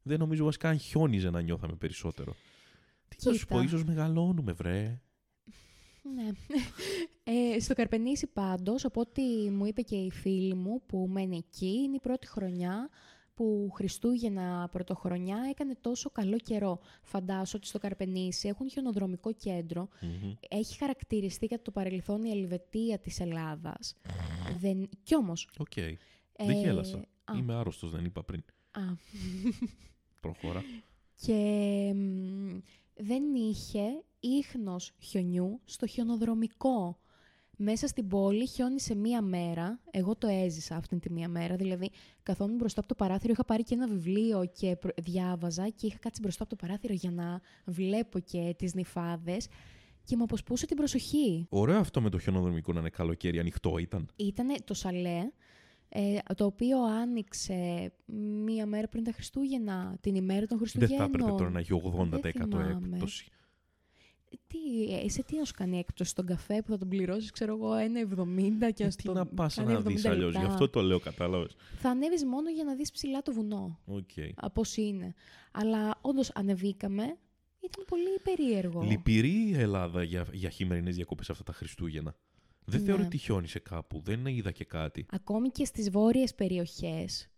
Δεν 0.03 0.19
νομίζω 0.19 0.45
βασικά 0.45 0.69
αν 0.69 0.79
χιόνιζε 0.79 1.31
να 1.31 1.41
νιώθαμε 1.41 1.75
περισσότερο. 1.75 2.35
Τι 3.09 3.17
θα 3.19 3.33
σου 3.33 3.39
Κοίτα. 3.39 3.55
πω, 3.55 3.63
ίσως 3.63 3.85
μεγαλώνουμε, 3.85 4.53
βρε. 4.53 5.01
Ναι. 6.15 6.29
Ε, 7.25 7.61
στο 7.61 7.75
Καρπενήσι 7.75 8.27
πάντως, 8.27 8.85
από 8.85 9.01
ό,τι 9.01 9.23
μου 9.51 9.67
είπε 9.67 9.83
και 9.83 9.97
η 9.97 10.11
φίλη 10.11 10.55
μου 10.55 10.83
που 10.87 11.07
μένει 11.11 11.37
εκεί, 11.37 11.67
είναι 11.85 11.97
η 11.97 12.01
πρώτη 12.01 12.27
χρονιά 12.27 12.89
που 13.35 13.71
Χριστούγεννα 13.75 14.69
πρωτοχρονιά 14.73 15.39
έκανε 15.51 15.75
τόσο 15.81 16.11
καλό 16.11 16.37
καιρό. 16.39 16.81
Φαντάσου 17.03 17.53
ότι 17.57 17.67
στο 17.67 17.79
Καρπενήσι 17.79 18.49
έχουν 18.49 18.71
χιονοδρομικό 18.71 19.33
κέντρο. 19.33 19.89
Μμμ. 20.01 20.33
Έχει 20.49 20.77
χαρακτηριστεί 20.79 21.47
κατά 21.47 21.63
το 21.63 21.71
παρελθόν 21.71 22.25
η 22.25 22.31
Ελβετία 22.31 22.99
της 22.99 23.21
Ελλάδας. 23.21 23.95
Δεν... 24.59 24.89
Κι 25.03 25.17
όμως... 25.17 25.49
Οκ. 25.59 25.77
ε, 25.77 25.97
Δεν 26.37 26.57
γέλασα. 26.59 26.97
α, 27.25 27.35
Είμαι 27.39 27.55
άρρωστος, 27.55 27.91
δεν 27.91 28.05
είπα 28.05 28.23
πριν. 28.25 28.43
α, 28.71 28.81
Προχώρα. 30.23 30.63
και 31.15 31.35
μ, 31.95 32.59
δεν 32.97 33.23
είχε 33.35 33.83
ίχνος 34.21 34.93
χιονιού 34.99 35.61
στο 35.65 35.87
χιονοδρομικό. 35.87 36.97
Μέσα 37.57 37.87
στην 37.87 38.09
πόλη 38.09 38.47
χιόνισε 38.47 38.95
μία 38.95 39.23
μέρα. 39.23 39.81
Εγώ 39.91 40.17
το 40.17 40.27
έζησα 40.27 40.77
αυτήν 40.77 41.01
τη 41.01 41.11
μία 41.11 41.29
μέρα. 41.29 41.57
Δηλαδή, 41.57 41.91
καθόμουν 42.23 42.57
μπροστά 42.57 42.81
από 42.81 42.89
το 42.89 42.95
παράθυρο, 42.95 43.33
είχα 43.33 43.45
πάρει 43.45 43.63
και 43.63 43.75
ένα 43.75 43.87
βιβλίο 43.89 44.45
και 44.53 44.77
προ- 44.77 44.95
διάβαζα 45.03 45.69
και 45.69 45.87
είχα 45.87 45.99
κάτσει 45.99 46.21
μπροστά 46.21 46.43
από 46.43 46.57
το 46.57 46.67
παράθυρο 46.67 46.95
για 46.95 47.11
να 47.11 47.41
βλέπω 47.65 48.19
και 48.19 48.55
τις 48.59 48.75
νυφάδες 48.75 49.49
και 50.05 50.17
μου 50.17 50.23
αποσπούσε 50.23 50.67
την 50.67 50.77
προσοχή. 50.77 51.47
Ωραίο 51.49 51.79
αυτό 51.79 52.01
με 52.01 52.11
το 52.11 52.19
χιονοδρομικό 52.19 52.73
να 52.73 52.81
είναι 52.81 52.91
καλοκαίρι, 52.91 53.39
ανοιχτό 53.39 53.79
ήταν. 53.79 54.09
Ήταν 54.17 54.55
το 54.65 54.75
σαλέ, 54.75 55.31
ε, 55.95 56.19
το 56.37 56.45
οποίο 56.45 56.83
άνοιξε 56.83 57.93
μία 58.45 58.67
μέρα 58.67 58.89
πριν 58.89 59.05
τα 59.05 59.13
Χριστούγεννα, 59.13 59.97
την 60.01 60.15
ημέρα 60.15 60.47
των 60.47 60.59
Δεν 60.59 60.59
Χριστουγέννων. 60.59 60.99
θα 60.99 61.05
έπρεπε 61.05 61.31
τώρα 61.31 61.51
να 61.51 61.59
έχει 61.59 61.73
80% 61.85 62.21
Δεν 62.23 62.33
θυμάμαι. 62.33 62.79
έκπτωση. 62.91 63.27
Τι, 64.47 64.95
ε, 65.05 65.09
σε 65.09 65.23
τι 65.23 65.37
να 65.37 65.45
σου 65.45 65.53
κάνει 65.57 65.79
έκπτωση 65.79 66.11
στον 66.11 66.27
καφέ 66.27 66.63
που 66.63 66.71
θα 66.71 66.79
τον 66.79 66.89
πληρώσεις, 66.89 67.31
ξέρω 67.31 67.55
εγώ, 67.55 67.73
1,70 67.75 68.71
και 68.73 68.83
Ε, 68.83 68.87
ας 68.87 68.97
τι 68.97 69.03
τον 69.03 69.15
να 69.15 69.27
πας 69.27 69.55
κάνει 69.55 69.73
να 69.73 69.81
δεις 69.81 70.05
70 70.05 70.09
αλλιώς. 70.11 70.31
Γι' 70.33 70.39
λεπτά. 70.39 70.53
αυτό 70.53 70.69
το 70.69 70.83
λέω, 70.83 70.99
κατάλαβες. 70.99 71.57
Θα 71.79 71.91
ανέβεις 71.91 72.25
μόνο 72.25 72.51
για 72.51 72.65
να 72.65 72.75
δεις 72.75 72.91
ψηλά 72.91 73.23
το 73.23 73.33
βουνό. 73.33 73.79
Οκ. 73.85 74.11
Από 74.35 74.61
όσοι 74.61 74.83
είναι. 74.83 75.15
Αλλά 75.53 75.99
όντως 76.01 76.31
ανεβήκαμε. 76.35 77.03
Ήταν 77.61 77.85
πολύ 77.87 78.19
περίεργο. 78.23 78.83
Λυπηρή 78.83 79.49
η 79.49 79.55
Ελλάδα 79.55 80.03
για, 80.03 80.27
για 80.33 80.51
χειμερινές 80.51 80.95
διακοπές 80.97 81.31
αυτά 81.31 81.43
τα 81.43 81.53
Χριστούγεννα. 81.53 82.15
Δεν 82.65 82.81
Ναι. 82.81 82.87
θεωρώ 82.87 83.05
ότι 83.05 83.17
χιόνισε 83.19 83.59
κάπου. 83.59 84.01
Δεν 84.05 84.27
είδα 84.27 84.51
και 84.51 84.65
κάτι. 84.65 85.07
Ακόμη 85.11 85.49
και 85.49 85.65
στις 85.65 85.91
βόρειες 85.91 86.35
περιοχές 86.35 87.29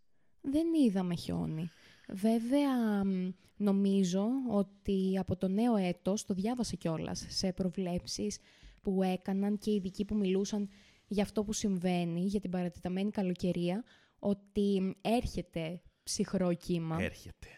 δεν 0.40 0.66
είδαμε 0.86 1.14
χιόνι. 1.14 1.70
Βέβαια, 2.08 3.04
μ, 3.04 3.30
νομίζω 3.56 4.26
ότι 4.50 5.18
από 5.18 5.36
το 5.36 5.48
νέο 5.48 5.76
έτος, 5.76 6.24
το 6.24 6.34
διάβασα 6.34 6.76
κιόλας 6.76 7.24
σε 7.28 7.52
προβλέψεις 7.52 8.38
που 8.82 9.02
έκαναν 9.02 9.58
και 9.58 9.70
οι 9.70 9.74
ειδικοί 9.74 10.04
που 10.04 10.16
μιλούσαν 10.16 10.68
για 11.06 11.22
αυτό 11.22 11.44
που 11.44 11.52
συμβαίνει, 11.52 12.20
για 12.20 12.40
την 12.40 12.50
παρατεταμένη 12.50 13.10
καλοκαιρία, 13.10 13.84
ότι 14.18 14.96
έρχεται 15.00 15.82
ψυχρό 16.02 16.54
κύμα. 16.54 16.96
Έρχεται. 17.00 17.48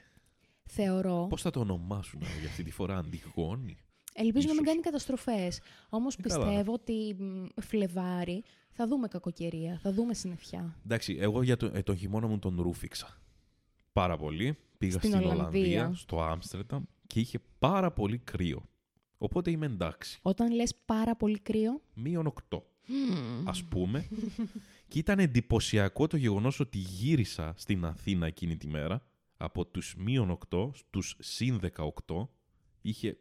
Θεωρώ. 0.68 1.26
Πώς 1.28 1.42
θα 1.42 1.50
το 1.50 1.60
ονομάσουν 1.60 2.20
για 2.40 2.48
αυτή 2.48 2.62
τη 2.62 2.70
φορά, 2.70 2.96
Αντιγόνη; 2.98 3.78
Ελπίζω 4.18 4.46
να 4.46 4.52
μην 4.52 4.62
Ίσως. 4.62 4.66
κάνει 4.66 4.80
καταστροφές. 4.80 5.60
Όμως 5.88 6.14
Ε, 6.16 6.22
καλά. 6.22 6.44
πιστεύω 6.46 6.72
ότι 6.72 7.16
μ, 7.18 7.44
Φλεβάρι 7.60 8.42
θα 8.70 8.86
δούμε 8.86 9.08
κακοκαιρία, 9.08 9.78
θα 9.82 9.92
δούμε 9.92 10.14
συννεφιά. 10.14 10.76
Εντάξει, 10.84 11.16
εγώ 11.20 11.42
για 11.42 11.56
το, 11.56 11.70
ε, 11.74 11.82
τον 11.82 11.96
χειμώνα 11.96 12.26
μου 12.26 12.38
τον 12.38 12.60
ρούφηξα. 12.60 13.20
Πάρα 13.92 14.16
πολύ. 14.16 14.58
Πήγα 14.78 14.98
Στην 14.98 15.10
στην, 15.10 15.22
Ολλανδία. 15.22 15.38
Ολλανδία, 15.60 15.92
στο 15.94 16.22
Άμστερνταμ 16.22 16.82
και 17.06 17.20
είχε 17.20 17.38
πάρα 17.58 17.92
πολύ 17.92 18.18
κρύο. 18.18 18.68
Οπότε 19.18 19.50
είμαι 19.50 19.66
εντάξει. 19.66 20.18
Όταν 20.22 20.52
λες 20.54 20.74
πάρα 20.84 21.16
πολύ 21.16 21.38
κρύο, 21.38 21.80
Μείον 21.94 22.26
8, 22.26 22.62
ας 23.44 23.64
πούμε. 23.64 24.08
και 24.88 24.98
ήταν 24.98 25.18
εντυπωσιακό 25.18 26.06
το 26.06 26.16
γεγονός 26.16 26.60
ότι 26.60 26.78
γύρισα 26.78 27.54
στην 27.56 27.84
Αθήνα 27.84 28.26
εκείνη 28.26 28.56
τη 28.56 28.66
μέρα. 28.66 29.06
Από 29.36 29.66
τους 29.66 29.94
μείον 29.98 30.30
8 30.50 30.70
στους 30.74 31.16
συν 31.18 31.60
18. 32.06 32.28
Είχε 32.82 33.18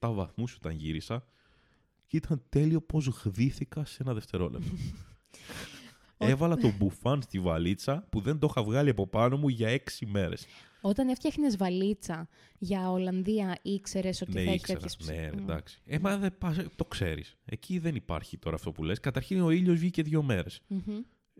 27 0.00 0.10
βαθμούς 0.12 0.54
όταν 0.54 0.72
γύρισα. 0.72 1.24
Και 2.06 2.16
ήταν 2.16 2.42
τέλειο 2.48 2.80
πώς 2.80 3.06
γδύθηκα 3.06 3.84
σε 3.84 4.02
ένα 4.02 4.14
δευτερόλεπτο. 4.14 4.70
Έβαλα 6.22 6.56
το 6.56 6.72
μπουφάν 6.78 7.22
στη 7.22 7.40
βαλίτσα 7.40 8.06
που 8.10 8.20
δεν 8.20 8.38
το 8.38 8.46
είχα 8.50 8.62
βγάλει 8.62 8.90
από 8.90 9.06
πάνω 9.06 9.36
μου 9.36 9.48
για 9.48 9.68
έξι 9.68 10.06
μέρες. 10.06 10.46
όταν 10.80 11.08
έφτιαχνες 11.08 11.56
βαλίτσα 11.56 12.28
για 12.58 12.90
Ολλανδία, 12.90 13.58
ήξερες 13.62 14.20
ότι 14.20 14.32
Ναι, 14.32 14.42
θα 14.44 14.50
έχει 14.50 14.54
ήξερα. 14.56 14.78
τέτοιες 14.80 15.08
Ναι, 15.08 15.28
ψ- 15.28 15.34
Μμ. 15.36 15.42
εντάξει. 15.42 15.80
Ε, 15.84 15.98
μα 15.98 16.16
δεν 16.18 16.38
πας, 16.38 16.56
το 16.76 16.84
ξέρεις. 16.84 17.36
Εκεί 17.44 17.78
δεν 17.78 17.94
υπάρχει 17.94 18.38
τώρα 18.38 18.56
αυτό 18.56 18.72
που 18.72 18.84
λες. 18.84 19.00
Καταρχήν 19.00 19.40
ο 19.40 19.50
ήλιος 19.50 19.78
βγήκε 19.78 20.02
δύο 20.02 20.22
μέρες. 20.22 20.60
Μμμ. 20.66 20.80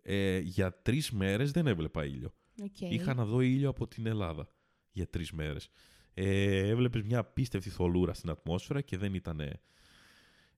Ε, 0.02 0.38
για 0.38 0.72
τρεις 0.82 1.10
μέρες 1.10 1.50
δεν 1.50 1.66
έβλεπα 1.66 2.04
ήλιο. 2.04 2.32
Οκ. 2.62 2.80
Είχα 2.80 3.14
να 3.14 3.24
δω 3.24 3.40
ήλιο 3.40 3.68
από 3.68 3.86
την 3.88 4.06
Ελλάδα 4.06 4.48
για 4.92 5.06
τρεις 5.08 5.32
μέρες. 5.32 5.68
Ε, 6.14 6.68
έβλεπες 6.68 7.02
μια 7.02 7.18
απίστευτη 7.18 7.70
θολούρα 7.70 8.14
στην 8.14 8.30
ατμόσφαιρα 8.30 8.80
και 8.80 8.96
δεν 8.96 9.14
ήταν 9.14 9.40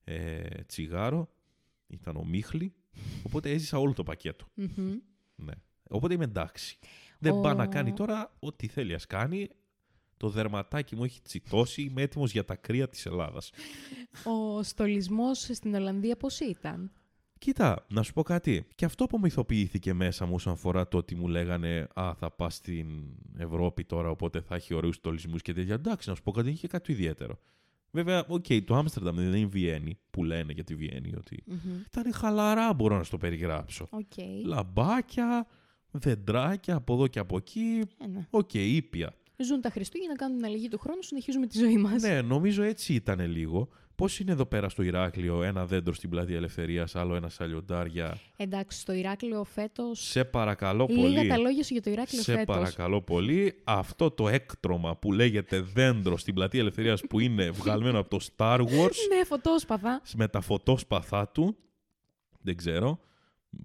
ε, 0.04 0.40
τσιγάρο, 0.66 1.28
ήταν 1.86 2.16
ομίχλη. 2.16 2.74
Οπότε 3.22 3.50
έζησα 3.50 3.78
όλο 3.78 3.92
το 3.92 4.02
πακέτο. 4.02 4.46
Μμμ. 4.54 4.98
Ναι. 5.34 5.52
Οπότε 5.88 6.14
είμαι 6.14 6.24
εντάξει. 6.24 6.78
Δεν 7.18 7.32
Ο- 7.32 7.40
πάει 7.40 7.54
να 7.54 7.66
κάνει 7.66 7.92
τώρα 7.92 8.36
ό,τι 8.38 8.66
θέλει 8.66 8.94
ας 8.94 9.06
κάνει. 9.06 9.48
Το 10.16 10.28
δερματάκι 10.28 10.96
μου 10.96 11.04
έχει 11.04 11.22
τσιτώσει. 11.22 11.82
Είμαι 11.82 12.02
έτοιμος 12.02 12.32
για 12.32 12.44
τα 12.44 12.56
κρύα 12.56 12.88
της 12.88 13.06
Ελλάδας. 13.06 13.50
Ο 14.24 14.62
στολισμός 14.62 15.38
στην 15.38 15.74
Ολλανδία 15.74 16.16
πώς 16.16 16.40
ήταν; 16.40 16.92
Κοίτα, 17.42 17.86
να 17.88 18.02
σου 18.02 18.12
πω 18.12 18.22
κάτι. 18.22 18.66
Και 18.74 18.84
αυτό 18.84 19.06
που 19.06 19.18
μυθοποιήθηκε 19.18 19.92
μέσα 19.92 20.26
μου 20.26 20.34
όσον 20.34 20.52
αφορά 20.52 20.88
το 20.88 20.96
ότι 20.96 21.14
μου 21.14 21.28
λέγανε 21.28 21.88
Α, 21.94 22.14
θα 22.14 22.30
πας 22.30 22.54
στην 22.54 22.86
Ευρώπη 23.36 23.84
τώρα, 23.84 24.10
οπότε 24.10 24.40
θα 24.40 24.54
έχει 24.54 24.74
ωραίους 24.74 25.00
στολισμού 25.00 25.36
και 25.36 25.52
τέτοια. 25.52 25.74
Εντάξει, 25.74 26.08
να 26.08 26.14
σου 26.14 26.22
πω 26.22 26.30
κάτι, 26.30 26.50
είχε 26.50 26.66
κάτι 26.66 26.92
ιδιαίτερο. 26.92 27.38
Βέβαια, 27.90 28.24
οκ, 28.28 28.44
το 28.64 28.74
Άμστερνταμ 28.74 29.16
δεν 29.16 29.26
είναι 29.26 29.38
η 29.38 29.46
Βιέννη, 29.46 29.98
που 30.10 30.24
λένε 30.24 30.52
για 30.52 30.64
τη 30.64 30.74
Βιέννη 30.74 31.14
ότι 31.16 31.42
Μμμ. 31.46 31.56
ήταν 31.86 32.12
χαλαρά, 32.12 32.72
μπορώ 32.72 32.96
να 32.96 33.04
στο 33.04 33.18
περιγράψω. 33.18 33.86
Οκ. 33.90 34.44
Λαμπάκια, 34.44 35.46
δεντράκια 35.90 36.74
από 36.74 36.94
εδώ 36.94 37.06
και 37.06 37.18
από 37.18 37.36
εκεί. 37.36 37.82
Ε, 37.98 38.06
ναι. 38.06 38.26
Οκ, 38.30 38.54
ήπια. 38.54 39.14
Ζουν 39.36 39.60
τα 39.60 39.70
Χριστούγεννα, 39.70 40.16
κάνουν 40.16 40.36
την 40.36 40.46
αλλαγή 40.46 40.68
του 40.68 40.78
χρόνου, 40.78 41.02
συνεχίζουμε 41.02 41.46
τη 41.46 41.58
ζωή 41.58 41.76
μας. 41.76 42.02
Ναι, 42.02 42.22
νομίζω 42.22 42.62
έτσι 42.62 42.94
ήταν 42.94 43.30
λίγο. 43.30 43.68
Πώς 43.94 44.18
είναι 44.20 44.32
εδώ 44.32 44.46
πέρα 44.46 44.68
στο 44.68 44.82
Ηράκλειο 44.82 45.42
ένα 45.42 45.66
δέντρο 45.66 45.92
στην 45.94 46.10
πλατεία 46.10 46.36
Ελευθερίας, 46.36 46.96
άλλο 46.96 47.14
ένα 47.14 47.28
σαλιοντάρια; 47.28 48.18
Εντάξει, 48.36 48.80
στο 48.80 48.92
Ηράκλειο 48.92 49.44
φέτος... 49.44 50.00
Σε 50.08 50.24
παρακαλώ 50.24 50.86
πολύ. 50.86 51.00
Λίγα 51.08 51.26
τα 51.26 51.38
λόγια 51.38 51.62
σου 51.64 51.72
για 51.72 51.82
το 51.82 51.90
Ηράκλειο 51.90 52.22
Σε 52.22 52.32
φέτος. 52.32 52.56
παρακαλώ 52.56 53.02
πολύ, 53.02 53.60
αυτό 53.64 54.10
το 54.10 54.28
έκτρωμα 54.28 54.96
που 54.96 55.12
λέγεται 55.12 55.60
δέντρο 55.60 56.16
στην 56.16 56.34
πλατεία 56.34 56.60
Ελευθερίας 56.60 57.00
που 57.08 57.20
είναι 57.20 57.50
βγαλμένο 57.60 57.98
από 57.98 58.18
το 58.18 58.26
Star 58.36 58.58
Wars 58.60 58.90
Ναι, 59.16 59.24
φωτόσπαθα. 59.24 60.02
με 60.14 60.28
τα 60.28 60.40
φωτόσπαθά 60.40 61.28
του, 61.28 61.56
δεν 62.40 62.56
ξέρω 62.56 63.00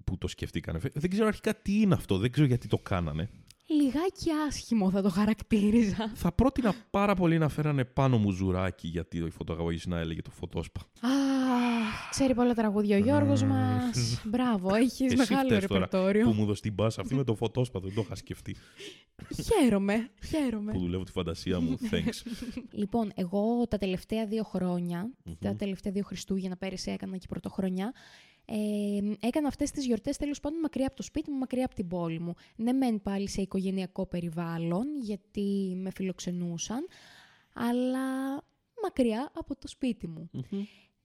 που 0.04 0.18
το 0.18 0.28
σκεφτήκανε. 0.28 0.78
Δεν 0.92 1.10
ξέρω 1.10 1.26
αρχικά 1.26 1.54
τι 1.54 1.80
είναι 1.80 1.94
αυτό, 1.94 2.18
δεν 2.18 2.30
ξέρω 2.32 2.46
γιατί 2.46 2.68
το 2.68 2.78
κάνανε. 2.78 3.30
Λιγάκι 3.70 4.30
άσχημο 4.48 4.90
θα 4.90 5.02
το 5.02 5.08
χαρακτήριζα. 5.08 6.12
Θα 6.14 6.32
πρότεινα 6.32 6.74
πάρα 6.90 7.14
πολύ 7.14 7.38
να 7.38 7.48
φέρανε 7.48 7.84
πάνω 7.84 8.18
μου 8.18 8.30
ζουράκι 8.30 8.88
γιατί 8.88 9.18
η 9.18 9.30
φωτογραφική 9.30 9.88
να 9.88 9.98
έλεγε 9.98 10.22
το 10.22 10.30
φωτόσπα. 10.30 10.80
Α, 10.80 11.08
ξέρει 12.10 12.34
πολλά 12.34 12.54
τραγούδια 12.54 12.96
ο 12.96 13.00
Γιώργος 13.00 13.42
μας. 13.42 14.22
Μπράβο, 14.24 14.74
έχεις 14.74 15.00
Εσύ 15.00 15.16
μεγάλο 15.16 15.48
φταίς 15.48 15.66
τώρα 15.66 15.84
ρεπερτόριο. 15.84 16.24
Που 16.24 16.32
μου 16.32 16.44
δώσεις 16.44 16.60
την 16.60 16.72
μπάσα 16.72 17.00
αυτή 17.00 17.14
με 17.14 17.24
το 17.24 17.34
φωτόσπα, 17.34 17.80
δεν 17.80 17.94
το 17.94 18.00
είχα 18.04 18.14
σκεφτεί. 18.14 18.56
Χαίρομαι, 19.42 20.10
χαίρομαι. 20.24 20.72
που 20.72 20.78
δουλεύω 20.78 21.04
τη 21.04 21.10
φαντασία 21.10 21.60
μου. 21.60 21.78
Thanks. 21.90 22.30
Λοιπόν, 22.70 23.12
εγώ 23.14 23.66
τα 23.68 23.78
τελευταία 23.78 24.26
δύο 24.26 24.42
χρόνια, 24.42 25.10
τα 25.38 25.56
τελευταία 25.56 25.92
δύο 25.92 26.02
Χριστούγεννα 26.04 26.56
πέρυσι 26.56 26.90
έκανα 26.90 27.16
και 27.16 27.26
πρωτοχρονιά, 27.28 27.92
ε, 28.50 29.26
έκανα 29.26 29.48
αυτές 29.48 29.70
τις 29.70 29.86
γιορτές 29.86 30.16
τέλος 30.16 30.40
πάντων 30.40 30.58
μακριά 30.60 30.86
από 30.86 30.96
το 30.96 31.02
σπίτι 31.02 31.30
μου, 31.30 31.38
μακριά 31.38 31.64
από 31.64 31.74
την 31.74 31.88
πόλη 31.88 32.20
μου. 32.20 32.34
Ναι 32.56 32.72
μεν 32.72 33.02
πάλι 33.02 33.28
σε 33.28 33.40
οικογενειακό 33.40 34.06
περιβάλλον, 34.06 34.86
γιατί 35.00 35.76
με 35.76 35.90
φιλοξενούσαν, 35.90 36.86
αλλά 37.52 38.34
μακριά 38.82 39.30
από 39.34 39.56
το 39.56 39.68
σπίτι 39.68 40.06
μου. 40.06 40.30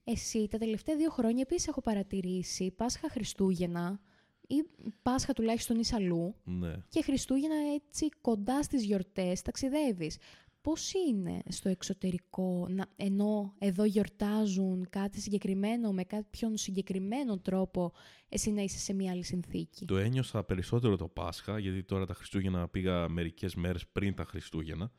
Εσύ 0.04 0.48
τα 0.48 0.58
τελευταία 0.58 0.96
δύο 0.96 1.10
χρόνια 1.10 1.40
επίσης 1.40 1.68
έχω 1.68 1.80
παρατηρήσει 1.80 2.70
Πάσχα 2.70 3.08
Χριστούγεννα 3.08 4.00
ή 4.46 4.54
Πάσχα 5.02 5.32
τουλάχιστον 5.32 5.78
ή 5.78 5.82
αλλού 5.92 6.34
ναι. 6.44 6.76
και 6.88 7.02
Χριστούγεννα 7.02 7.56
έτσι 7.74 8.08
κοντά 8.20 8.62
στις 8.62 8.84
γιορτές 8.84 9.42
ταξιδεύεις. 9.42 10.18
Πώς 10.64 10.92
είναι 11.08 11.42
στο 11.48 11.68
εξωτερικό, 11.68 12.66
να, 12.70 12.86
ενώ 12.96 13.54
εδώ 13.58 13.84
γιορτάζουν 13.84 14.86
κάτι 14.90 15.20
συγκεκριμένο, 15.20 15.92
με 15.92 16.04
κάποιον 16.04 16.56
συγκεκριμένο 16.56 17.38
τρόπο, 17.38 17.92
εσύ 18.28 18.50
να 18.50 18.62
είσαι 18.62 18.78
σε 18.78 18.92
μια 18.92 19.12
άλλη 19.12 19.22
συνθήκη; 19.24 19.84
Το 19.84 19.96
ένιωσα 19.96 20.44
περισσότερο 20.44 20.96
το 20.96 21.08
Πάσχα, 21.08 21.58
γιατί 21.58 21.82
τώρα 21.82 22.06
τα 22.06 22.14
Χριστούγεννα 22.14 22.68
πήγα 22.68 23.08
μερικές 23.08 23.54
μέρες 23.54 23.86
πριν 23.86 24.14
τα 24.14 24.24
Χριστούγεννα. 24.24 24.92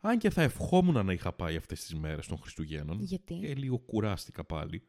Αν 0.00 0.18
και 0.18 0.30
θα 0.30 0.42
ευχόμουν 0.42 1.06
να 1.06 1.12
είχα 1.12 1.32
πάει 1.32 1.56
αυτές 1.56 1.80
τις 1.80 1.94
μέρες 1.94 2.26
των 2.26 2.38
Χριστουγέννων. 2.38 3.00
Γιατί; 3.00 3.34
Και 3.34 3.54
λίγο 3.54 3.78
κουράστηκα 3.78 4.44
πάλι. 4.44 4.82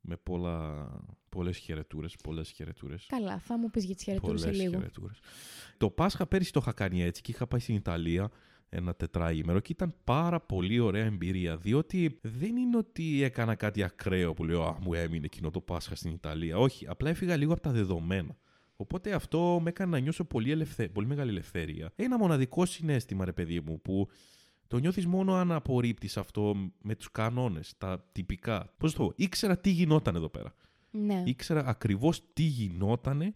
Με 0.00 0.16
πολλά, 0.16 0.88
πολλές 1.28 1.56
χαιρετούρες, 1.58 2.16
πολλές 2.16 2.50
χαιρετούρες. 2.50 3.06
Καλά, 3.06 3.38
θα 3.38 3.58
μου 3.58 3.70
πεις 3.70 3.84
για 3.84 3.94
τις 3.94 4.04
χαιρετούρες 4.04 4.40
σε 4.40 4.46
Πολλές 4.46 4.62
λίγο. 4.62 4.74
χαιρετούρες. 4.76 5.18
Το 5.76 5.90
Πάσχα 5.90 6.26
πέρυσι 6.26 6.52
το 6.52 6.60
είχα 6.62 6.72
κάνει 6.72 7.02
έτσι 7.02 7.22
και 7.22 7.30
είχα 7.30 7.46
πάει 7.46 7.60
στην 7.60 7.74
Ιταλία 7.74 8.30
ένα 8.70 8.94
τετράγημερο 8.94 9.60
και 9.60 9.72
ήταν 9.72 9.94
πάρα 10.04 10.40
πολύ 10.40 10.78
ωραία 10.78 11.04
εμπειρία. 11.04 11.56
Διότι 11.56 12.18
δεν 12.22 12.56
είναι 12.56 12.76
ότι 12.76 13.22
έκανα 13.22 13.54
κάτι 13.54 13.82
ακραίο 13.82 14.34
που 14.34 14.44
λέω 14.44 14.62
Α, 14.64 14.78
μου 14.80 14.94
έμεινε 14.94 15.24
εκείνο 15.24 15.50
το 15.50 15.60
Πάσχα 15.60 15.94
στην 15.94 16.12
Ιταλία. 16.12 16.58
Όχι, 16.58 16.86
απλά 16.88 17.10
έφυγα 17.10 17.36
λίγο 17.36 17.52
από 17.52 17.60
τα 17.60 17.70
δεδομένα. 17.70 18.36
Οπότε 18.76 19.12
αυτό 19.12 19.60
με 19.62 19.68
έκανε 19.68 19.90
να 19.90 19.98
νιώσω 19.98 20.24
πολύ, 20.24 20.50
ελευθε... 20.50 20.88
πολύ 20.88 21.06
μεγάλη 21.06 21.30
ελευθερία. 21.30 21.92
Ένα 21.96 22.18
μοναδικό 22.18 22.64
συνέστημα, 22.64 23.24
ρε 23.24 23.32
παιδί 23.32 23.60
μου, 23.60 23.80
που 23.80 24.08
το 24.66 24.78
νιώθεις 24.78 25.06
μόνο 25.06 25.34
αν 25.34 25.52
απορρίπτεις 25.52 26.16
αυτό 26.16 26.56
με 26.82 26.94
τους 26.94 27.10
κανόνες, 27.10 27.74
τα 27.78 28.08
τυπικά. 28.12 28.74
Πώς 28.76 28.92
το 28.94 29.04
πω, 29.04 29.12
ήξερα 29.16 29.58
τι 29.58 29.70
γινόταν 29.70 30.14
εδώ 30.14 30.28
πέρα. 30.28 30.54
Ναι. 30.90 31.22
Ήξερα 31.26 31.66
ακριβώς 31.66 32.22
τι 32.32 32.42
γινότανε 32.42 33.32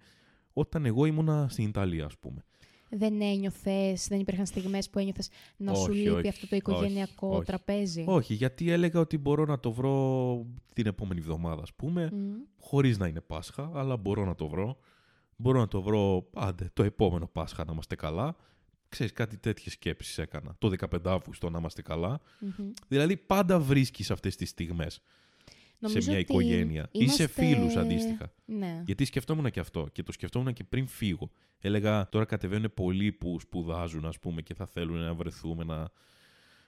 όταν 0.52 0.86
εγώ 0.86 1.04
ήμουνα 1.04 1.48
στην 1.48 1.68
Ιταλία, 1.68 2.04
ας 2.04 2.18
πούμε. 2.18 2.44
Δεν 2.88 3.20
ένιωθες, 3.20 4.06
δεν 4.08 4.20
υπήρχαν 4.20 4.46
στιγμές 4.46 4.90
που 4.90 4.98
ένιωθες 4.98 5.28
να 5.56 5.74
σου 5.74 5.86
Όχι, 5.90 5.98
λείπει 5.98 6.10
όχι, 6.10 6.28
αυτό 6.28 6.46
το 6.48 6.56
οικογενειακό 6.56 7.26
όχι, 7.26 7.36
όχι. 7.36 7.44
τραπέζι; 7.44 8.04
Όχι, 8.06 8.34
γιατί 8.34 8.70
έλεγα 8.70 9.00
ότι 9.00 9.18
μπορώ 9.18 9.44
να 9.44 9.60
το 9.60 9.72
βρω 9.72 10.46
την 10.72 10.86
επόμενη 10.86 11.20
εβδομάδα, 11.20 11.62
ας 11.62 11.72
πούμε, 11.74 12.10
Μμ. 12.12 12.32
χωρίς 12.58 12.98
να 12.98 13.06
είναι 13.06 13.20
Πάσχα, 13.20 13.70
αλλά 13.74 13.96
μπορώ 13.96 14.24
να 14.24 14.34
το 14.34 14.48
βρω. 14.48 14.78
Μπορώ 15.36 15.58
να 15.58 15.68
το 15.68 15.82
βρω, 15.82 16.28
άντε, 16.34 16.70
το 16.72 16.82
επόμενο 16.82 17.26
Πάσχα 17.26 17.64
να 17.64 17.72
είμαστε 17.72 17.94
καλά. 17.94 18.36
Ξέρεις, 18.88 19.12
κάτι 19.12 19.36
τέτοιες 19.36 19.72
σκέψεις 19.72 20.18
έκανα. 20.18 20.54
Το 20.58 20.68
15 20.68 21.10
Αύγουστο 21.10 21.50
να 21.50 21.58
είμαστε 21.58 21.82
καλά. 21.82 22.20
Μμμ. 22.38 22.70
Δηλαδή, 22.88 23.16
πάντα 23.16 23.58
βρίσκεις 23.58 24.10
αυτές 24.10 24.36
τις 24.36 24.48
στιγμές 24.48 25.00
Νομίζω 25.88 26.00
σε 26.04 26.10
μια 26.10 26.18
ότι 26.20 26.32
οικογένεια. 26.32 26.88
Ή 26.92 26.98
σε 26.98 27.04
είμαστε- 27.04 27.26
φίλους 27.26 27.76
αντίστοιχα. 27.76 28.32
Ναι. 28.44 28.82
Γιατί 28.86 29.04
σκεφτόμουν 29.04 29.50
και 29.50 29.60
αυτό 29.60 29.88
και 29.92 30.02
το 30.02 30.12
σκεφτόμουν 30.12 30.52
και 30.52 30.64
πριν 30.64 30.86
φύγω. 30.86 31.30
Έλεγα 31.58 32.08
τώρα 32.08 32.24
κατεβαίνουν 32.24 32.70
πολλοί 32.74 33.12
που 33.12 33.40
σπουδάζουν 33.40 34.04
ας 34.06 34.18
πούμε 34.18 34.42
και 34.42 34.54
θα 34.54 34.66
θέλουν 34.66 34.96
να 34.98 35.14
βρεθούμε 35.14 35.64
να 35.64 35.88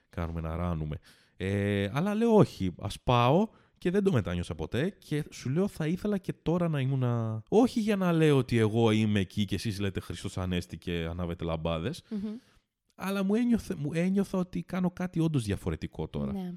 κάνουμε 0.09 0.41
να 0.41 0.55
ράνουμε. 0.55 0.97
Ε, 1.37 1.89
αλλά 1.93 2.13
λέω 2.15 2.35
όχι, 2.35 2.75
ας 2.79 2.99
πάω 2.99 3.47
και 3.77 3.91
δεν 3.91 4.03
το 4.03 4.11
μετάνιωσα 4.11 4.55
ποτέ 4.55 4.89
και 4.99 5.23
σου 5.31 5.49
λέω 5.49 5.67
θα 5.67 5.87
ήθελα 5.87 6.17
και 6.17 6.33
τώρα 6.33 6.67
να 6.67 6.79
ήμουν... 6.79 7.03
Όχι 7.49 7.79
για 7.79 7.95
να 7.95 8.11
λέω 8.11 8.37
ότι 8.37 8.57
εγώ 8.57 8.91
είμαι 8.91 9.19
εκεί 9.19 9.45
και 9.45 9.55
εσείς 9.55 9.79
λέτε 9.79 9.99
Χριστός 9.99 10.37
Ανέστη 10.37 10.77
και 10.77 11.07
ανάβετε 11.09 11.43
λαμπάδες, 11.45 12.03
Μμμ. 12.09 12.19
αλλά 12.95 13.23
μου, 13.23 13.35
ένιωθε, 13.35 13.75
μου 13.75 13.89
ένιωθα 13.93 14.37
ότι 14.37 14.61
κάνω 14.63 14.91
κάτι 14.91 15.19
όντως 15.19 15.43
διαφορετικό 15.43 16.07
τώρα. 16.07 16.31
Ναι. 16.31 16.53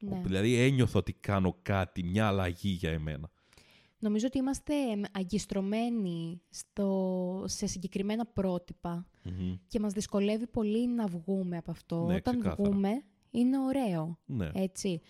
Ναι. 0.00 0.20
Δηλαδή 0.24 0.54
ένιωθα 0.54 0.98
ότι 0.98 1.12
κάνω 1.12 1.56
κάτι, 1.62 2.02
μια 2.02 2.26
αλλαγή 2.26 2.68
για 2.68 2.90
εμένα. 2.90 3.30
Νομίζω 3.98 4.26
ότι 4.26 4.38
είμαστε 4.38 4.74
εμ, 4.90 5.00
αγκιστρωμένοι 5.12 6.42
στο, 6.48 7.44
σε 7.46 7.66
συγκεκριμένα 7.66 8.26
πρότυπα 8.26 9.06
Μμμ. 9.22 9.54
και 9.68 9.80
μας 9.80 9.92
δυσκολεύει 9.92 10.46
πολύ 10.46 10.86
να 10.88 11.06
βγούμε 11.06 11.56
από 11.56 11.70
αυτό. 11.70 12.04
Ναι, 12.06 12.14
Όταν 12.14 12.40
ξεκάθαρα. 12.40 12.68
βγούμε, 12.70 13.02
Είναι 13.30 13.58
ωραίο, 13.58 14.18
Ναι. 14.26 14.50
έτσι. 14.54 15.00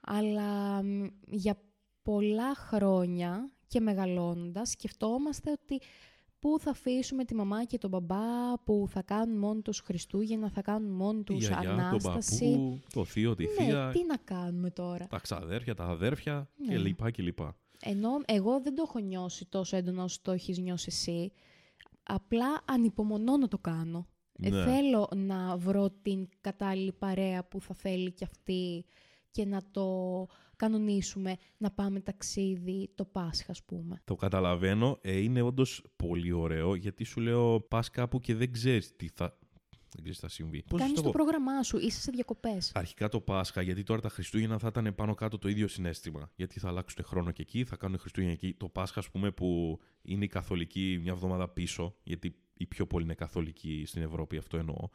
Αλλά 0.00 0.82
μ, 0.82 1.04
για 1.26 1.56
πολλά 2.02 2.54
χρόνια 2.54 3.50
και 3.66 3.80
μεγαλώνοντας 3.80 4.70
σκεφτόμαστε 4.70 5.50
ότι 5.50 5.80
πού 6.42 6.58
θα 6.58 6.70
αφήσουμε 6.70 7.24
τη 7.24 7.34
μαμά 7.34 7.64
και 7.64 7.78
τον 7.78 7.90
μπαμπά, 7.90 8.58
που 8.64 8.86
θα 8.88 9.02
κάνουν 9.02 9.38
μόνοι 9.38 9.62
τους 9.62 9.78
Χριστούγεννα, 9.80 10.50
θα 10.50 10.62
κάνουν 10.62 10.90
μόνοι 10.90 11.18
Η 11.18 11.22
τους 11.22 11.46
γιαγιά, 11.46 11.70
τον 11.70 11.80
Ανάσταση; 11.80 12.50
παππού, 12.50 12.80
το 12.92 13.04
θείο, 13.04 13.34
τη 13.34 13.44
ναι, 13.44 13.50
θεία, 13.50 13.90
τι 13.92 14.04
να 14.04 14.16
κάνουμε 14.16 14.70
τώρα; 14.70 15.06
τα 15.06 15.18
ξαδέρφια, 15.18 15.74
τα 15.74 15.84
αδέρφια 15.84 16.48
Ναι. 16.56 16.66
και 16.72 16.78
λοιπά 16.78 17.10
και 17.10 17.22
λοιπά. 17.22 17.56
Ενώ 17.80 18.08
εγώ 18.24 18.60
δεν 18.60 18.74
το 18.74 18.82
έχω 18.86 18.98
νιώσει 18.98 19.46
τόσο 19.46 19.76
έντονα 19.76 20.02
όσο 20.02 20.18
το 20.22 20.30
έχεις 20.32 20.58
νιώσει 20.58 20.86
εσύ. 20.90 21.32
Απλά 22.02 22.46
ανυπομονώ 22.64 23.36
να 23.36 23.48
το 23.48 23.58
κάνω. 23.58 24.06
Ε, 24.42 24.48
Ναι. 24.48 24.64
θέλω 24.64 25.08
να 25.16 25.56
βρω 25.56 25.90
την 26.02 26.28
κατάλληλη 26.40 26.92
παρέα 26.92 27.44
που 27.44 27.60
θα 27.60 27.74
θέλει 27.74 28.12
κι 28.12 28.24
αυτή 28.24 28.84
και 29.30 29.44
να 29.44 29.60
το 29.70 29.86
κανονίσουμε, 30.62 31.36
να 31.56 31.70
πάμε 31.70 32.00
ταξίδι 32.00 32.90
το 32.94 33.04
Πάσχα, 33.04 33.50
ας 33.50 33.62
πούμε. 33.64 34.02
Το 34.04 34.14
καταλαβαίνω. 34.14 34.98
Ε, 35.00 35.18
είναι 35.18 35.42
όντως 35.42 35.84
πολύ 35.96 36.32
ωραίο 36.32 36.74
γιατί 36.74 37.04
σου 37.04 37.20
λέω 37.20 37.60
πας 37.60 37.90
κάπου 37.90 38.20
και 38.20 38.34
δεν 38.34 38.52
ξέρεις 38.52 38.96
τι 38.96 39.08
θα, 39.14 39.38
δεν 39.70 40.02
ξέρεις 40.02 40.16
τι 40.16 40.22
θα 40.22 40.28
συμβεί. 40.28 40.62
Πώς 40.62 40.72
να 40.72 40.78
Κάνεις 40.78 40.98
σου 40.98 41.04
το 41.04 41.10
το 41.10 41.18
πω; 41.18 41.24
πρόγραμμά 41.24 41.62
σου, 41.62 41.78
είσαι 41.78 42.00
σε 42.00 42.10
διακοπές. 42.10 42.72
Αρχικά 42.74 43.08
το 43.08 43.20
Πάσχα, 43.20 43.62
γιατί 43.62 43.82
τώρα 43.82 44.00
τα 44.00 44.08
Χριστούγεννα 44.08 44.58
θα 44.58 44.66
ήταν 44.66 44.94
πάνω 44.94 45.14
κάτω 45.14 45.38
το 45.38 45.48
ίδιο 45.48 45.68
συνέστημα. 45.68 46.30
Γιατί 46.36 46.60
θα 46.60 46.68
αλλάξουν 46.68 47.04
χρόνο 47.04 47.30
και 47.30 47.42
εκεί, 47.42 47.64
θα 47.64 47.76
κάνουν 47.76 47.98
Χριστούγεννα 47.98 48.34
εκεί. 48.34 48.54
Το 48.54 48.68
Πάσχα, 48.68 49.00
ας 49.00 49.10
πούμε, 49.10 49.30
που 49.30 49.78
είναι 50.02 50.24
η 50.24 50.28
καθολική 50.28 50.98
μια 51.02 51.12
εβδομάδα 51.12 51.48
πίσω, 51.48 51.94
γιατί 52.02 52.34
οι 52.54 52.66
πιο 52.66 52.86
πολλοί 52.86 53.04
είναι 53.04 53.14
καθολικοί 53.14 53.84
στην 53.86 54.02
Ευρώπη, 54.02 54.36
αυτό 54.36 54.56
εννοώ. 54.56 54.88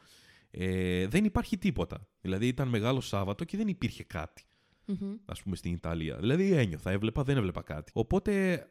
Ε, 0.52 1.08
δεν 1.08 1.26
υπάρχει 1.26 1.58
τίποτα. 1.58 2.08
Δηλαδή 2.22 2.48
ήταν 2.48 2.68
μεγάλο 2.68 3.02
Σάββατο 3.02 3.44
και 3.44 3.58
δεν 3.58 3.68
υπήρχε 3.68 4.04
κάτι. 4.04 4.44
Μμμ. 4.88 5.16
ας 5.26 5.44
πούμε, 5.44 5.56
στην 5.56 5.74
Ιταλία. 5.74 6.18
Δηλαδή 6.18 6.52
ένιωθα, 6.52 6.92
έβλεπα, 6.92 7.24
δεν 7.24 7.38
έβλεπα 7.38 7.62
κάτι. 7.62 7.92
Οπότε 7.96 8.64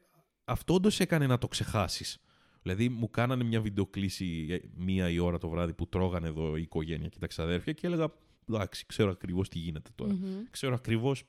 αυτό 0.44 0.75
όντως 0.75 1.00
έκανε 1.00 1.26
να 1.26 1.38
το 1.38 1.49
ξεχάσεις. 1.49 2.18
Δηλαδή 2.62 2.88
μου 2.88 3.11
κάνανε 3.11 3.44
μια 3.44 3.61
βιντεοκλήση 3.61 4.46
ε, 4.50 4.58
μία 4.76 5.11
η 5.11 5.18
ώρα 5.18 5.38
το 5.38 5.49
βράδυ 5.49 5.73
που 5.73 5.88
τρώγανε 5.88 6.28
εδώ 6.28 6.56
η 6.56 6.62
οικογένεια 6.62 7.08
και 7.08 7.18
τα 7.18 7.26
ξαδέρφια 7.26 7.73
και 7.73 7.87
έλεγα 7.87 8.12
εντάξει, 8.49 8.87
ξέρω 8.87 9.11
ακριβώς 9.11 9.49
τι 9.49 9.58
γίνεται 9.58 9.90
τώρα. 9.94 10.12
Μμμ. 10.12 10.42
Ξέρω 10.50 10.75
ακριβώς 10.75 11.25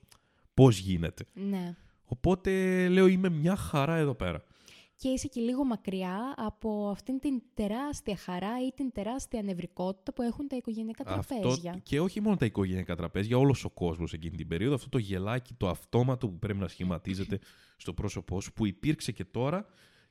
πώς 0.53 0.77
γίνεται. 0.77 1.25
Ναι. 1.33 1.75
Οπότε 2.05 2.51
λέω 2.87 3.07
είμαι 3.07 3.29
μια 3.29 3.55
χαρά 3.55 3.95
εδώ 3.95 4.13
πέρα. 4.13 4.43
Και 4.99 5.09
είσαι 5.09 5.27
και 5.27 5.41
λίγο 5.41 5.65
μακριά 5.65 6.33
από 6.37 6.89
αυτήν 6.89 7.19
την 7.19 7.41
τεράστια 7.53 8.15
χαρά 8.15 8.65
ή 8.67 8.71
την 8.75 8.91
τεράστια 8.91 9.41
νευρικότητα 9.41 10.13
που 10.13 10.21
έχουν 10.21 10.47
τα 10.47 10.55
οικογενειακά 10.55 11.03
τραπέζια. 11.03 11.69
Αυτό, 11.69 11.79
και 11.83 11.99
όχι 11.99 12.21
μόνο 12.21 12.35
τα 12.35 12.45
οικογενειακά 12.45 12.95
τραπέζια, 12.95 13.37
όλος 13.37 13.65
ο 13.65 13.69
κόσμος 13.69 14.13
εκείνη 14.13 14.37
την 14.37 14.47
περίοδο. 14.47 14.75
Αυτό 14.75 14.89
το 14.89 14.97
γελάκι, 14.97 15.53
το 15.53 15.67
αυτόματο 15.69 16.29
που 16.29 16.39
πρέπει 16.39 16.59
να 16.59 16.67
σχηματίζεται 16.67 17.39
στο 17.77 17.93
πρόσωπό 17.93 18.41
σου, 18.41 18.53
που 18.53 18.65
υπήρξε 18.65 19.11
και 19.11 19.25
τώρα 19.25 19.65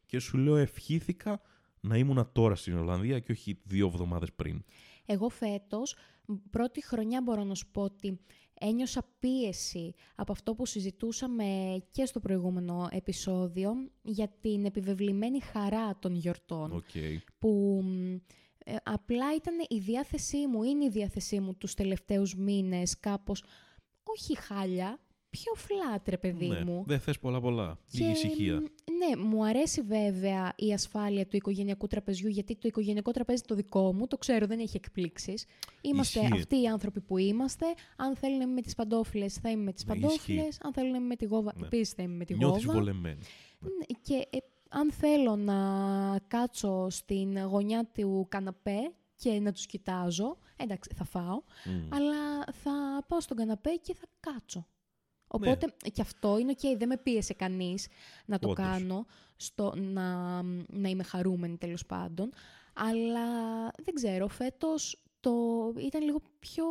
και 0.07 0.19
σου 0.19 0.37
λέω 0.38 0.57
ευχήθηκα 0.57 1.40
να 1.81 1.97
ήμουν 1.97 2.28
τώρα 2.33 2.55
στην 2.55 2.78
Ολλανδία 2.78 3.19
και 3.19 3.33
όχι 3.33 3.61
δύο 3.64 3.87
εβδομάδες 3.87 4.33
πριν. 4.33 4.64
Εγώ 5.07 5.28
φέτος, 5.28 5.97
μ, 6.26 6.35
πρώτη 6.50 6.85
χρονιά 6.85 7.23
μπορώ 7.23 7.45
να 7.45 7.55
σου 7.55 7.66
πω 7.71 7.83
ότι 7.83 8.21
ένιωσα 8.60 9.02
πίεση 9.18 9.94
από 10.14 10.32
αυτό 10.32 10.54
που 10.54 10.66
συζητούσαμε 10.66 11.76
και 11.90 12.06
στο 12.06 12.20
προηγούμενο 12.20 12.88
επεισόδιο 12.90 13.72
για 14.02 14.28
την 14.40 14.64
επιβεβλημένη 14.64 15.40
χαρά 15.40 15.98
των 15.98 16.14
γιορτών. 16.14 16.72
Οκ. 16.72 16.90
Που 17.38 17.80
μ, 17.84 18.14
ε, 18.64 18.76
απλά 18.82 19.34
ήταν 19.34 19.54
η 19.68 19.78
διάθεσή 19.78 20.46
μου, 20.46 20.62
είναι 20.62 20.84
η 20.84 20.90
διάθεσή 20.90 21.40
μου 21.40 21.54
τους 21.54 21.75
τελευταίους 21.75 22.34
μήνες 22.34 23.00
κάπως, 23.00 23.45
όχι 24.02 24.36
χάλια, 24.38 25.00
πιο 25.38 25.52
φλάτρε 25.54 26.16
παιδί 26.18 26.46
Ναι, 26.49 26.64
μου. 26.64 26.84
δεν 26.86 27.00
θες 27.00 27.18
πολλά 27.18 27.40
πολλά. 27.40 27.78
Λίγη 27.92 28.10
ησυχία. 28.10 28.54
μ, 28.60 28.64
Ναι, 28.99 29.22
μου 29.22 29.44
αρέσει 29.44 29.82
βέβαια 29.82 30.52
η 30.56 30.72
ασφάλεια 30.72 31.26
του 31.26 31.36
οικογενειακού 31.36 31.86
τραπεζιού, 31.86 32.28
γιατί 32.28 32.54
το 32.56 32.68
οικογενειακό 32.68 33.10
τραπέζι 33.10 33.42
το 33.42 33.54
δικό 33.54 33.92
μου, 33.94 34.06
το 34.06 34.16
ξέρω, 34.18 34.46
δεν 34.46 34.58
έχει 34.58 34.76
εκπλήξεις. 34.76 35.46
Είμαστε 35.80 36.20
Ισχύει. 36.20 36.32
αυτοί 36.34 36.60
οι 36.62 36.66
άνθρωποι 36.66 37.00
που 37.00 37.18
είμαστε. 37.18 37.66
Αν 37.96 38.16
θέλω 38.16 38.36
να 38.36 38.42
είμαι 38.42 38.52
με 38.52 38.60
τις 38.60 38.75
παντόφλες, 38.75 39.34
θα 39.34 39.50
είμαι 39.50 39.62
με 39.62 39.72
τις 39.72 39.84
Ναι, 39.84 39.94
παντόφλες. 39.94 40.58
Αν 40.62 40.72
θέλω 40.72 40.90
να 40.90 40.96
είμαι 40.96 41.06
με 41.06 41.16
τη 41.16 41.25
γόβα, 41.25 41.52
Ναι. 41.56 41.66
επίσης 41.66 41.92
θα 41.94 42.02
είμαι 42.02 42.14
με 42.16 42.25
τη 42.25 42.34
Νιώθεις 42.34 42.64
γόβα. 42.64 42.78
βολεμένη. 42.78 43.18
Ναι, 43.60 43.96
Και 44.02 44.14
ε, 44.30 44.38
αν 44.68 44.92
θέλω 44.92 45.36
να 45.36 45.56
κάτσω 46.28 46.86
στην 46.90 47.38
γωνιά 47.38 47.90
του 47.94 48.26
καναπέ 48.28 48.92
και 49.16 49.40
να 49.40 49.52
τους 49.52 49.66
κοιτάζω, 49.66 50.38
εντάξει, 50.56 50.90
θα 50.94 51.04
φάω, 51.04 51.42
Μμ. 51.64 51.94
αλλά 51.94 52.44
θα 52.52 53.04
πάω 53.08 53.20
στον 53.20 53.36
καναπέ 53.36 53.70
και 53.82 53.94
θα 53.94 54.06
κάτσω. 54.20 54.66
Ναι. 55.39 55.50
Οπότε 55.50 55.75
και 55.93 56.00
αυτό 56.00 56.39
είναι 56.39 56.50
οκ, 56.50 56.78
δεν 56.78 56.89
με 56.89 56.97
πίεσε 56.97 57.34
κανείς 57.34 57.89
να 58.26 58.39
το 58.39 58.49
Όντως. 58.49 58.65
κάνω, 58.65 59.06
στο, 59.36 59.75
να, 59.76 60.43
να 60.67 60.89
είμαι 60.89 61.02
χαρούμενη 61.02 61.56
τέλος 61.56 61.86
πάντων. 61.86 62.32
Αλλά 62.75 63.26
δεν 63.82 63.95
ξέρω, 63.95 64.28
φέτος 64.28 65.02
το 65.21 65.73
ήταν 65.78 66.02
λίγο 66.02 66.21
πιο 66.39 66.65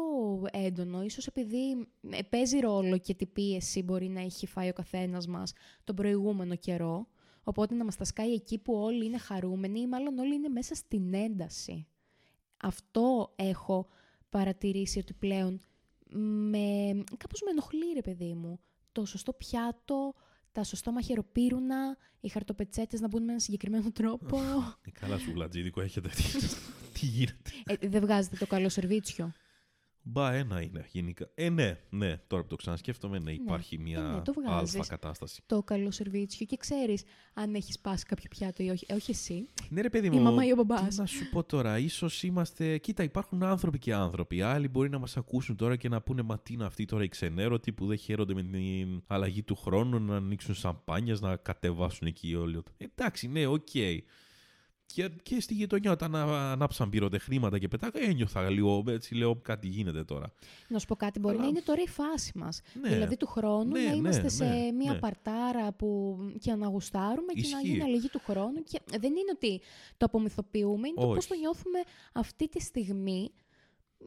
έντονο, 0.52 1.04
ίσως 1.04 1.28
επειδή 1.28 1.88
ε, 2.10 2.22
παίζει 2.30 2.60
ρόλο 2.60 2.98
και 2.98 3.14
τι 3.14 3.26
πίεση 3.26 3.82
μπορεί 3.82 4.08
να 4.08 4.22
έχει 4.22 4.48
φάει 4.48 4.70
ο 4.70 4.74
καθένας 4.74 5.28
μας 5.28 5.54
τον 5.84 5.96
προηγούμενο 5.96 6.56
καιρό. 6.56 7.08
Οπότε 7.44 7.76
να 7.76 7.84
μας 7.84 7.96
τα 7.96 8.04
σκάει 8.04 8.34
εκεί 8.34 8.58
που 8.58 8.74
όλοι 8.74 9.06
είναι 9.06 9.18
χαρούμενοι 9.18 9.80
ή 9.80 9.88
μάλλον 9.88 10.20
όλοι 10.20 10.36
είναι 10.36 10.50
μέσα 10.50 10.76
στην 10.76 11.14
ένταση. 11.14 11.88
Αυτό 12.58 13.34
έχω 13.36 13.88
παρατηρήσει 14.30 15.00
ότι 15.00 15.14
πλέον 15.14 15.60
με, 16.12 17.04
κάπως 17.18 17.42
με 17.42 17.52
ενοχλεί 17.52 17.94
ρε 17.94 18.02
παιδί 18.02 18.34
μου. 18.34 18.60
Το 18.92 19.06
σωστό 19.06 19.34
πιάτο, 19.34 20.14
τα 20.52 20.64
σωστά 20.64 20.92
μαχαιροπύρουνα, 20.92 21.98
οι 22.20 22.30
χαρτοπετσέτες 22.30 23.00
να 23.00 23.08
μπουν 23.08 23.22
με 23.22 23.28
έναν 23.28 23.40
συγκεκριμένο 23.40 23.92
τρόπο. 23.92 24.40
Ε, 24.88 24.92
Καλά 25.00 25.18
σου 25.18 25.32
βλατζίδικο 25.32 25.82
έχετε. 25.82 26.10
Τι, 26.10 26.24
τι 27.00 27.06
γίνεται; 27.06 27.52
ε, 27.66 27.88
δεν 27.88 28.02
βγάζετε 28.02 28.36
το 28.36 28.48
καλό 28.48 28.70
σερβίτσιο. 28.70 29.32
Μπα 30.08 30.34
ένα 30.34 30.62
είναι 30.62 30.86
γενικά. 30.92 31.30
Ε, 31.36 31.50
ναι, 31.50 31.78
ναι. 31.90 32.18
Τώρα 32.28 32.42
που 32.42 32.48
το 32.50 32.56
ξανασκέφτομαι, 32.56 33.20
ναι, 33.20 33.32
υπάρχει 33.32 33.78
μια 33.78 34.00
Ε, 34.00 34.02
ναι, 34.02 34.22
το 34.22 34.34
αλφα 34.38 34.52
βγάζεις. 34.56 34.88
κατάσταση. 34.88 35.42
Το 35.46 35.64
καλό 35.64 35.92
σερβίτσιο 35.92 36.46
και 36.46 36.58
ξέρεις 36.58 37.04
αν 37.34 37.56
έχεις 37.56 37.74
σπάσει 37.74 38.06
κάποιο 38.06 38.26
πιάτο 38.30 38.64
ή 38.64 38.70
όχι. 38.70 38.86
Ε, 38.90 38.94
όχι 38.94 39.12
εσύ. 39.12 39.50
Ναι, 39.70 39.82
ρε 39.82 39.90
παιδί 39.90 40.08
Η 40.08 40.10
μου. 40.10 40.22
μαμά 40.22 40.46
ή 40.46 40.52
ο 40.52 40.56
μπαμπάς. 40.56 40.88
Τι 40.96 41.00
να 41.00 41.06
σου 41.06 41.30
πω 41.30 41.44
τώρα, 41.44 41.78
ίσως 41.80 42.24
είμαστε. 42.24 42.78
Κοίτα, 42.78 43.04
υπάρχουν 43.04 43.44
άνθρωποι 43.44 43.80
και 43.80 43.94
άνθρωποι. 43.94 44.42
Άλλοι 44.42 44.68
μπορεί 44.68 44.90
να 44.90 45.00
μας 45.00 45.18
ακούσουν 45.18 45.56
τώρα 45.56 45.76
και 45.76 45.90
να 45.90 46.02
πούνε 46.02 46.22
Μα 46.22 46.40
τι 46.40 46.54
είναι 46.54 46.66
αυτοί 46.66 46.86
τώρα 46.86 47.04
οι 47.04 47.08
ξενέρωτοι 47.08 47.72
που 47.72 47.86
δεν 47.86 47.98
χαίρονται 47.98 48.34
με 48.34 48.44
την 48.44 49.04
αλλαγή 49.08 49.44
του 49.44 49.56
χρόνου, 49.56 50.00
να 50.00 50.16
ανοίξουν 50.16 50.56
σαμπάνιες, 50.56 51.22
να 51.22 51.36
κατεβάσουν 51.36 52.08
εκεί 52.08 52.36
όλοι. 52.36 52.64
Εντάξει, 52.78 53.28
ναι, 53.28 53.46
οκ. 53.46 53.68
Και, 54.94 55.10
και 55.24 55.40
στη 55.42 55.54
γειτονιά, 55.54 55.92
όταν 55.92 56.16
α- 56.16 56.52
ανάψαν 56.52 56.90
πυροτεχνήματα 56.90 57.60
και 57.60 57.68
πετάγα, 57.68 58.00
ένιωθα 58.02 58.50
λίγο 58.50 58.84
έτσι, 58.88 59.16
λέω 59.16 59.36
κάτι 59.36 59.68
γίνεται 59.68 60.04
τώρα. 60.04 60.34
Να 60.68 60.80
σου 60.80 60.86
πω 60.88 60.96
κάτι, 60.96 61.20
μπορεί 61.20 61.34
Αλλά- 61.36 61.44
να 61.44 61.50
είναι 61.50 61.62
τώρα 61.62 61.82
η 61.82 61.88
φάση 61.88 62.32
μας. 62.38 62.62
Ναι. 62.82 62.90
Δηλαδή 62.90 63.18
του 63.18 63.28
χρόνου 63.28 63.72
Ναι, 63.72 63.80
να 63.82 63.90
ναι, 63.90 63.96
είμαστε 63.96 64.22
ναι, 64.22 64.30
σε 64.30 64.46
μια 64.78 64.92
ναι. 64.94 65.00
παρτάρα 65.00 65.72
που 65.74 66.18
και 66.40 66.54
να 66.56 66.68
γουστάρουμε 66.68 67.34
και 67.34 67.48
να 67.52 67.58
Ισχύει. 67.60 67.68
γίνει 67.72 67.84
αλλαγή 67.84 68.10
του 68.10 68.22
χρόνου. 68.26 68.64
Και 68.64 68.82
δεν 69.00 69.12
είναι 69.12 69.32
ότι 69.34 69.62
το 69.98 70.06
απομυθοποιούμε, 70.06 70.88
είναι 70.88 71.00
το 71.02 71.08
πώς 71.08 71.18
Όχι. 71.18 71.28
το 71.28 71.36
νιώθουμε 71.36 71.80
αυτή 72.14 72.48
τη 72.50 72.62
στιγμή. 72.62 73.32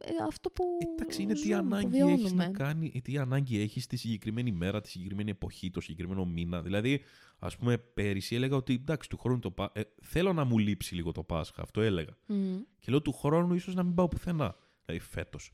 Ε, 0.01 0.11
Αυτό 0.27 0.49
που 0.49 0.63
Εντάξει, 0.93 1.21
είναι 1.21 1.33
τι 1.33 1.39
ζούμε, 1.39 1.55
που 1.55 1.65
ανάγκη 1.75 1.97
έχεις 1.97 2.09
να 2.09 2.15
βιώνουμε. 2.29 2.51
κάνει, 2.51 3.01
τι 3.03 3.17
ανάγκη 3.17 3.59
έχεις 3.61 3.87
τη 3.87 3.97
συγκεκριμένη 3.97 4.51
μέρα, 4.51 4.81
τη 4.81 4.89
συγκεκριμένη 4.89 5.29
εποχή, 5.31 5.69
το 5.71 5.81
συγκεκριμένο 5.81 6.25
μήνα. 6.25 6.61
Δηλαδή, 6.61 7.01
ας 7.39 7.57
πούμε, 7.57 7.77
πέρυσι 7.77 8.35
έλεγα 8.35 8.55
ότι 8.55 8.73
εντάξει, 8.73 9.09
του 9.09 9.17
χρόνου 9.17 9.39
το 9.39 9.51
Πα- 9.51 9.71
ε, 9.73 9.81
θέλω 10.01 10.33
να 10.33 10.43
μου 10.43 10.57
λείψει 10.57 10.95
λίγο 10.95 11.11
το 11.11 11.23
Πάσχα. 11.23 11.61
Αυτό 11.61 11.81
έλεγα. 11.81 12.17
Μμ. 12.25 12.57
Και 12.79 12.91
λέω 12.91 13.01
του 13.01 13.11
χρόνου 13.13 13.53
ίσως 13.53 13.75
να 13.75 13.83
μην 13.83 13.93
πάω 13.93 14.07
πουθενά. 14.07 14.55
Δηλαδή, 14.85 15.05
φέτος. 15.05 15.51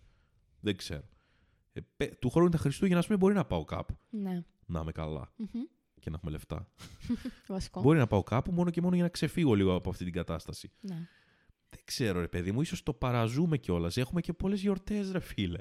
Δεν 0.60 0.76
ξέρω. 0.78 1.04
Ε, 1.74 1.82
πε- 1.98 2.16
του 2.20 2.30
χρόνου 2.30 2.50
τα 2.50 2.58
Χριστούγεννα, 2.58 3.00
ας 3.00 3.06
πούμε, 3.06 3.18
μπορεί 3.18 3.34
να 3.34 3.46
πάω 3.46 3.66
κάπου. 3.66 3.98
Ναι. 4.10 4.44
Να 4.66 4.80
είμαι 4.80 4.92
καλά 4.92 5.34
Μμμ. 5.38 5.48
και 6.00 6.10
να 6.10 6.16
έχουμε 6.16 6.32
λεφτά. 6.32 6.68
Βασικό. 7.48 7.82
Μπορεί 7.82 7.98
να 7.98 8.08
πάω 8.08 8.24
κάπου 8.24 8.52
μόνο 8.52 8.70
και 8.70 8.82
μόνο 8.82 8.96
για 8.96 9.04
να 9.04 9.10
ξεφύγω 9.10 9.54
λίγο 9.54 9.74
από 9.74 9.90
αυτή 9.90 10.04
την 10.04 10.14
κατάσταση. 10.14 10.72
Ναι. 10.82 11.08
Δεν 11.76 11.84
ξέρω, 11.86 12.20
ρε 12.20 12.28
παιδί 12.28 12.52
μου, 12.52 12.62
ίσως 12.62 12.84
το 12.84 12.94
παραζούμε 12.94 13.58
κιόλας. 13.58 13.98
Έχουμε 13.98 14.22
και 14.22 14.34
πολλές 14.34 14.62
γιορτές, 14.62 15.12
ρε 15.12 15.20
φίλε. 15.20 15.60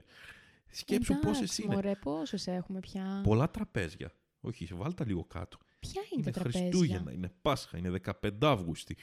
Σκέψου 0.70 1.14
πόσες 1.18 1.36
Εντάξει, 1.36 1.62
είναι. 1.62 1.74
Μωρέ, 1.74 1.94
πόσες 1.94 2.46
έχουμε 2.46 2.80
πια. 2.80 3.20
Πολλά 3.24 3.50
τραπέζια. 3.50 4.12
Όχι, 4.40 4.68
βάλτε 4.74 4.94
τα 4.94 5.06
λίγο 5.06 5.24
κάτω. 5.24 5.58
Ποια 5.80 6.02
είναι, 6.12 6.22
Είναι 6.22 6.30
τα 6.30 6.40
τραπέζια; 6.40 6.60
Χριστούγεννα, 6.60 7.12
είναι 7.12 7.32
Πάσχα, 7.42 7.78
είναι 7.78 8.00
15 8.22 8.28
Αύγουστη. 8.40 8.96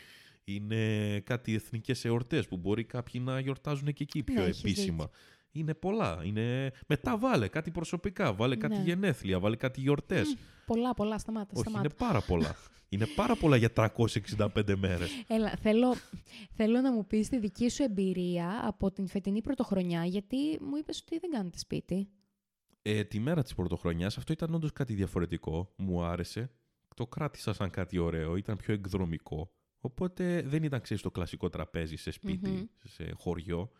Είναι 0.44 1.20
κάτι 1.20 1.54
εθνικές 1.54 2.06
εορτές 2.06 2.48
που 2.48 2.58
μπορεί 2.58 2.84
κάποιοι 2.84 3.22
να 3.26 3.40
γιορτάζουν 3.40 3.94
και 3.94 4.04
εκεί 4.04 4.24
πιο 4.24 4.42
Ναι, 4.42 4.48
έχεις 4.48 4.60
επίσημα. 4.60 5.10
Είναι 5.52 5.74
πολλά. 5.74 6.22
Είναι... 6.24 6.72
Μετά 6.88 7.18
βάλε 7.18 7.48
κάτι 7.48 7.72
προσωπικά, 7.72 8.34
βάλε 8.34 8.56
κάτι 8.56 8.76
Ναι. 8.76 8.84
γενέθλια, 8.84 9.40
βάλε 9.40 9.56
κάτι 9.56 9.82
γιορτές. 9.82 10.36
Πολλά, 10.66 10.94
πολλά, 10.94 11.18
σταμάτα, 11.18 11.50
Όχι, 11.54 11.62
σταμάτα. 11.62 11.86
είναι 11.86 11.94
πάρα 11.98 12.22
πολλά. 12.22 12.56
είναι 12.90 13.06
πάρα 13.16 13.36
πολλά 13.36 13.56
για 13.56 13.70
365 13.74 14.76
μέρες. 14.78 15.10
Έλα, 15.28 15.50
θέλω, 15.62 15.94
θέλω 16.56 16.82
να 16.82 16.92
μου 16.92 17.08
πεις 17.08 17.30
τη 17.30 17.40
δική 17.40 17.70
σου 17.70 17.84
εμπειρία 17.84 18.62
από 18.64 18.92
την 18.92 19.08
φετινή 19.08 19.42
πρωτοχρονιά, 19.42 20.06
γιατί 20.06 20.38
μου 20.62 20.76
είπες 20.76 21.02
ότι 21.06 21.20
δεν 21.20 21.30
κάνετε 21.32 21.58
σπίτι. 21.58 22.08
Ε, 22.82 23.04
τη 23.04 23.20
μέρα 23.20 23.44
της 23.44 23.56
πρωτοχρονιάς 23.56 24.18
αυτό 24.18 24.34
ήταν 24.34 24.54
όντως 24.54 24.72
κάτι 24.72 24.94
διαφορετικό. 24.94 25.74
Μου 25.78 26.04
άρεσε. 26.04 26.52
Το 26.96 27.08
κράτησα 27.08 27.54
σαν 27.54 27.70
κάτι 27.70 27.98
ωραίο. 27.98 28.36
Ήταν 28.36 28.58
πιο 28.58 28.74
εκδρομικό. 28.74 29.52
Οπότε 29.80 30.42
δεν 30.46 30.64
ήταν, 30.64 30.82
ξέρεις, 30.82 31.04
το 31.04 31.12
κλασικό 31.12 31.50
τραπέζι 31.50 31.96
σε 31.96 32.12
σπιτι 32.12 32.50
Μμμ. 32.50 32.64
σε 32.84 33.12
χωριό. 33.18 33.72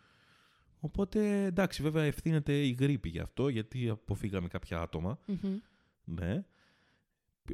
Οπότε, 0.84 1.44
εντάξει, 1.44 1.82
βέβαια 1.82 2.04
ευθύνεται 2.04 2.66
η 2.66 2.70
γρήπη 2.70 3.08
γι' 3.08 3.18
αυτό, 3.18 3.48
γιατί 3.48 3.88
αποφύγαμε 3.88 4.48
κάποια 4.48 4.80
άτομα. 4.80 5.18
Μμμ. 5.26 5.58
Ναι. 6.04 6.44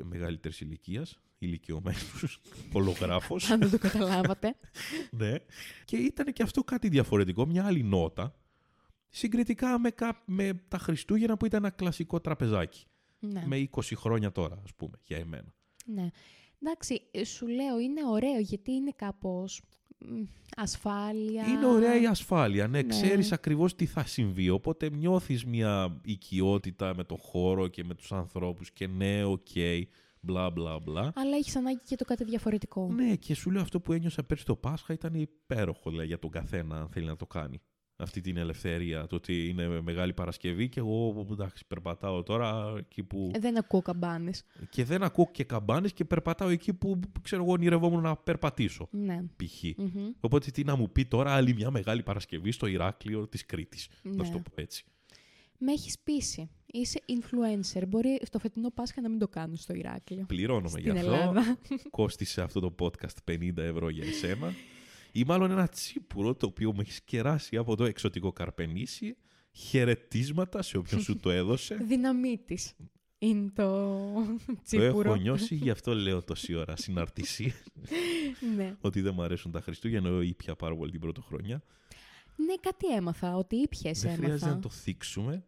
Μεγαλύτερης 0.03 0.61
ηλικίας. 0.61 1.19
Ηλικιωμένους. 1.39 2.41
Ολογράφος. 2.73 3.51
Αν 3.51 3.59
δεν 3.61 3.71
το 3.71 3.79
καταλάβατε. 3.79 4.57
ναι. 5.11 5.35
Και 5.85 5.97
ήταν 5.97 6.33
και 6.33 6.43
αυτό 6.43 6.65
κάτι 6.65 6.89
διαφορετικό, 6.89 7.47
μια 7.47 7.67
άλλη 7.67 7.83
νότα. 7.83 8.35
Συγκριτικά 9.09 9.79
με, 9.79 9.91
κα... 9.91 10.23
με 10.27 10.63
τα 10.69 10.79
Χριστούγεννα 10.79 11.37
που 11.37 11.47
ήταν 11.47 11.65
ένα 11.65 11.73
κλασικό 11.75 12.21
τραπεζάκι. 12.21 12.87
ναι. 13.19 13.43
Με 13.47 13.69
20 13.77 13.81
χρόνια 13.95 14.33
τώρα, 14.33 14.61
ας 14.65 14.75
πούμε, 14.75 14.99
για 15.03 15.17
εμένα. 15.17 15.55
ναι. 15.85 16.09
Εντάξει, 16.63 17.03
ε, 17.11 17.25
σου 17.25 17.47
λέω, 17.49 17.79
είναι 17.79 18.01
ωραίο, 18.07 18.39
γιατί 18.39 18.73
είναι 18.73 18.93
κάπως 18.97 19.63
μ, 19.63 19.69
ασφάλεια. 20.57 21.47
Είναι 21.47 21.67
ωραία 21.67 22.01
η 22.01 22.07
ασφάλεια, 22.07 22.69
ναι, 22.69 22.83
Ναι. 22.83 22.89
ξέρεις 22.89 23.33
ακριβώς 23.33 23.75
τι 23.75 23.87
θα 23.87 24.07
συμβεί, 24.07 24.51
οπότε 24.51 24.91
νιώθεις 24.91 25.45
μια 25.45 26.01
οικειότητα 26.05 26.95
με 26.97 27.05
το 27.05 27.17
χώρο 27.17 27.69
και 27.69 27.85
με 27.85 27.95
τους 27.95 28.13
ανθρώπους 28.13 28.71
και 28.73 28.87
ναι, 28.87 29.25
οκ, 29.25 29.47
μπλα 30.21 30.51
μπλα 30.51 30.79
μπλα. 30.79 31.13
Αλλά 31.15 31.37
έχεις 31.37 31.57
ανάγκη 31.57 31.81
και 31.87 31.97
το 31.97 32.05
κάτι 32.05 32.25
διαφορετικό. 32.25 32.89
Ναι, 32.93 33.15
και 33.17 33.35
σου 33.35 33.51
λέω 33.51 33.63
αυτό 33.63 33.81
που 33.81 33.93
ένιωσα 33.93 34.23
πέρσι 34.25 34.45
το 34.45 34.57
Πάσχα 34.57 34.93
ήταν 34.93 35.15
υπέροχο 35.15 35.91
δηλαδή, 35.91 36.09
για 36.09 36.19
τον 36.19 36.31
καθένα 36.31 36.81
αν 36.81 36.89
θέλει 36.89 37.07
να 37.07 37.17
το 37.17 37.27
κάνει. 37.27 37.61
Αυτή 38.01 38.21
την 38.21 38.37
ελευθερία, 38.37 39.07
το 39.07 39.17
ότι 39.17 39.49
είναι 39.49 39.81
Μεγάλη 39.81 40.13
Παρασκευή 40.13 40.69
και 40.69 40.81
εγώ 40.81 41.27
εντάξει, 41.31 41.65
περπατάω 41.67 42.23
τώρα 42.23 42.75
εκεί 42.79 43.03
που... 43.03 43.31
Ε, 43.35 43.39
Δεν 43.39 43.59
ακούω 43.59 43.83
καμπάνες. 43.83 44.45
και 44.71 44.85
δεν 44.85 45.03
ακούω 45.03 45.31
και 45.33 45.45
καμπάνες 45.45 45.93
και 45.93 46.05
περπατάω 46.05 46.49
εκεί 46.49 46.73
που 46.75 47.01
ξέρω 47.23 47.43
εγώ 47.43 47.53
ονειρευόμουν 47.53 48.03
να 48.03 48.17
περπατήσω, 48.17 48.89
Ναι. 48.91 49.23
π.χ. 49.37 49.63
Μμμ. 49.77 50.09
Οπότε 50.21 50.51
τι 50.51 50.65
να 50.65 50.77
μου 50.77 50.93
πει 50.93 51.05
τώρα 51.05 51.35
άλλη 51.35 51.55
μια 51.55 51.71
Μεγάλη 51.71 52.03
Παρασκευή 52.03 52.51
στο 52.53 52.67
Ηράκλειο 52.67 53.29
της 53.29 53.47
Κρήτης. 53.47 53.89
Να 54.03 54.25
σου 54.25 54.31
Ναι. 54.33 54.37
το 54.37 54.43
πω 54.55 54.61
έτσι. 54.63 54.85
Με 55.59 55.73
έχεις 55.73 55.99
πείσει. 56.05 56.51
Είσαι 56.67 57.01
influencer. 57.07 57.83
Μπορεί 57.89 58.21
το 58.31 58.39
φετινό 58.39 58.71
Πάσχα 58.71 59.01
να 59.01 59.09
μην 59.09 59.19
το 59.19 59.29
κάνω 59.29 59.57
στο 59.57 59.75
Ηράκλειο. 59.75 60.25
Πληρώνομαι 60.27 60.81
γι' 60.81 60.89
Στην 60.89 60.99
αυτό. 60.99 61.13
Ελλάδα. 61.13 61.59
Κόστισε 61.91 62.43
αυτό 62.43 62.61
το 62.61 62.75
podcast 62.79 63.33
50 63.33 63.57
ευρώ 63.57 63.89
για 63.89 64.05
εσένα. 64.07 64.53
Ή 65.13 65.25
μάλλον 65.25 65.51
ένα 65.51 65.69
τσίπουρο 65.69 66.35
το 66.35 66.47
οποίο 66.47 66.73
μου 66.73 66.81
έχεις 66.81 67.01
κεράσει 67.01 67.57
από 67.57 67.77
το 67.77 67.85
εξωτικό 67.85 68.33
καρπενήσι. 68.33 69.17
Χαιρετίσματα 69.53 70.63
σε 70.63 70.79
όποιον 70.79 71.01
σου 71.01 71.17
το 71.17 71.31
έδωσε. 71.31 71.75
Δυναμίτης. 71.89 72.75
Είναι 73.19 73.51
το 73.55 73.65
το 74.47 74.63
τσίπουρο. 74.65 75.11
έχω 75.11 75.21
νιώσει, 75.21 75.55
γι' 75.55 75.71
αυτό 75.71 75.95
λέω 75.95 76.23
τόση 76.23 76.55
ώρα 76.55 76.77
συναρτησία. 76.77 77.55
ναι. 78.57 78.77
ότι 78.81 79.01
δεν 79.01 79.15
μου 79.15 79.23
αρέσουν 79.23 79.53
τα 79.53 79.61
Χριστούγεννα, 79.61 80.09
ενώ 80.09 80.23
ήπια 80.23 80.57
πάρα 80.57 80.77
πολύ 80.77 80.91
την 80.91 81.01
πρωτοχρονιά. 81.01 81.63
ναι, 82.37 82.55
κάτι 82.61 82.95
έμαθα. 82.95 83.37
Ότι 83.37 83.57
ήπιες 83.57 84.01
Δεν 84.01 84.15
χρειάζεται 84.15 84.45
έμαθα. 84.45 84.55
να 84.55 84.61
το 84.61 84.69
θίξουμε. 84.69 85.45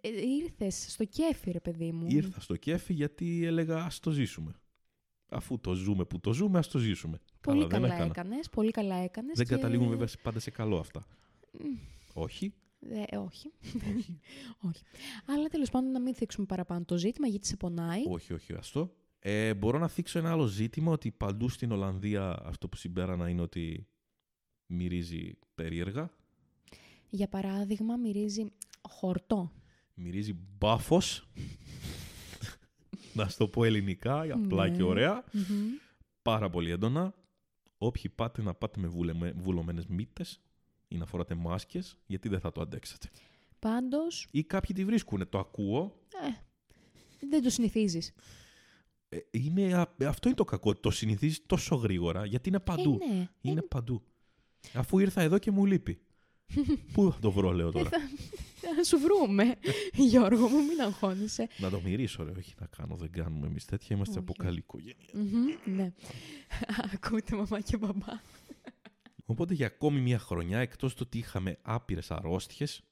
Ε, 0.00 0.08
ήρθες 0.42 0.86
στο 0.88 1.04
κέφι, 1.04 1.50
ρε 1.50 1.60
παιδί 1.60 1.92
μου. 1.92 2.06
Ήρθα 2.08 2.40
στο 2.40 2.56
κέφι 2.56 2.92
γιατί 2.92 3.44
έλεγα 3.44 3.84
ας 3.84 4.00
το 4.00 4.10
ζήσουμε. 4.10 4.54
Αφού 5.28 5.60
το 5.60 5.74
ζούμε 5.74 6.04
που 6.04 6.20
το 6.20 6.32
ζούμε, 6.32 6.58
ας 6.58 6.68
το 6.68 6.78
ζήσουμε. 6.78 7.20
Πολύ 7.40 7.58
δεν 7.58 7.68
καλά 7.68 7.86
έκανα. 7.86 8.04
έκανες. 8.04 8.48
Πολύ 8.48 8.70
καλά 8.70 8.94
έκανες. 8.96 9.36
Δεν 9.36 9.46
και... 9.46 9.54
καταλήγουν 9.54 9.88
βέβαια 9.88 10.08
πάντα 10.22 10.38
σε 10.38 10.50
καλό 10.50 10.78
αυτά. 10.78 11.04
Μμ, 11.52 11.78
Όχι. 12.12 12.54
ε, 12.80 13.16
όχι. 13.16 13.52
όχι. 13.96 14.20
όχι. 14.68 14.82
Αλλά 15.26 15.48
τέλος 15.48 15.70
πάντων 15.70 15.90
να 15.90 16.00
μην 16.00 16.14
θίξουμε 16.14 16.46
παραπάνω 16.46 16.84
το 16.84 16.98
ζήτημα 16.98 17.26
γιατί 17.26 17.46
σε 17.46 17.56
πονάει. 17.56 18.02
όχι, 18.08 18.32
όχι, 18.32 18.54
αυτό. 18.54 18.92
Ε, 19.20 19.54
μπορώ 19.54 19.78
να 19.78 19.88
θίξω 19.88 20.18
ένα 20.18 20.30
άλλο 20.30 20.46
ζήτημα 20.46 20.92
ότι 20.92 21.10
παντού 21.10 21.48
στην 21.48 21.72
Ολλανδία 21.72 22.42
αυτό 22.44 22.68
που 22.68 22.76
συμπέρανα 22.76 23.28
είναι 23.28 23.40
ότι 23.42 23.86
μυρίζει 24.66 25.38
περίεργα. 25.54 26.10
Για 27.08 27.28
παράδειγμα 27.28 27.96
μυρίζει 27.96 28.44
χορτό. 28.88 29.52
Μυρίζει 29.94 30.36
μπάφος. 30.58 31.28
να 33.22 33.28
στο 33.28 33.48
πω 33.48 33.64
ελληνικά, 33.64 34.20
απλά 34.34 34.68
Ναι. 34.68 34.76
και 34.76 34.82
ωραία. 34.82 35.24
Μμμ. 35.32 35.42
Πάρα 36.22 36.50
πολύ 36.50 36.70
έντονα. 36.70 37.14
Όποιοι 37.78 38.08
πάτε 38.14 38.42
να 38.42 38.54
πάτε 38.54 38.80
με 38.80 38.86
βουλεμε- 38.88 39.34
βουλωμένες 39.42 39.86
μύτες 39.86 40.40
ή 40.88 40.96
να 40.96 41.06
φοράτε 41.06 41.34
μάσκες, 41.34 41.98
γιατί 42.06 42.28
δεν 42.28 42.40
θα 42.40 42.52
το 42.52 42.60
αντέξετε. 42.60 43.08
Πάντως, 43.58 44.28
Ή 44.30 44.42
κάποιοι 44.44 44.74
τη 44.74 44.84
βρίσκουν, 44.84 45.28
το 45.28 45.38
ακούω. 45.38 45.98
ε, 46.22 47.26
δεν 47.30 47.42
το 47.42 47.50
συνηθίζεις. 47.50 48.12
Ε, 49.08 49.18
είναι, 49.30 49.74
α- 49.74 49.94
αυτό 50.08 50.28
είναι 50.28 50.36
το 50.36 50.44
κακό, 50.44 50.74
το 50.74 50.90
συνηθίζεις 50.90 51.46
τόσο 51.46 51.74
γρήγορα, 51.76 52.24
γιατί 52.26 52.48
είναι 52.48 52.60
παντού. 52.60 52.98
Ε, 53.02 53.14
ναι. 53.14 53.28
Είναι 53.40 53.62
παντού. 53.62 54.02
Αφού 54.74 54.98
ήρθα 54.98 55.20
εδώ 55.20 55.38
και 55.38 55.50
μου 55.50 55.64
λείπει. 55.66 56.00
Πού 56.92 57.12
θα 57.12 57.18
το 57.20 57.30
βρω, 57.30 57.52
λέω 57.52 57.68
Ε, 57.68 57.72
τώρα. 57.72 57.90
Θα, 58.68 58.74
θα 58.76 58.84
σου 58.84 58.98
βρούμε, 58.98 59.54
Γιώργο 60.10 60.48
μου, 60.48 60.64
μην 60.64 60.80
αγχώνεσαι. 60.80 61.48
να 61.58 61.70
το 61.70 61.80
μυρίσω, 61.80 62.24
ρε. 62.24 62.30
Όχι 62.30 62.54
να 62.60 62.66
κάνω, 62.66 62.96
δεν 62.96 63.10
κάνουμε 63.12 63.46
εμείς 63.46 63.64
τέτοια. 63.64 63.96
Είμαστε 63.96 64.18
από 64.18 64.32
Όχι. 64.38 64.46
καλή 64.48 64.58
οικογένεια. 64.58 65.08
Μμμ, 65.12 65.74
ναι. 65.76 65.92
Ακούτε 66.94 67.36
μαμά 67.36 67.60
και 67.60 67.76
μπαμπά. 67.76 68.20
Οπότε 69.26 69.54
για 69.54 69.66
ακόμη 69.66 70.00
μια 70.00 70.18
χρονιά, 70.18 70.58
εκτός 70.58 70.94
το 70.94 71.02
ότι 71.02 71.18
είχαμε 71.18 71.58
άπειρες 71.62 72.10
αρρώστιες, 72.10 72.82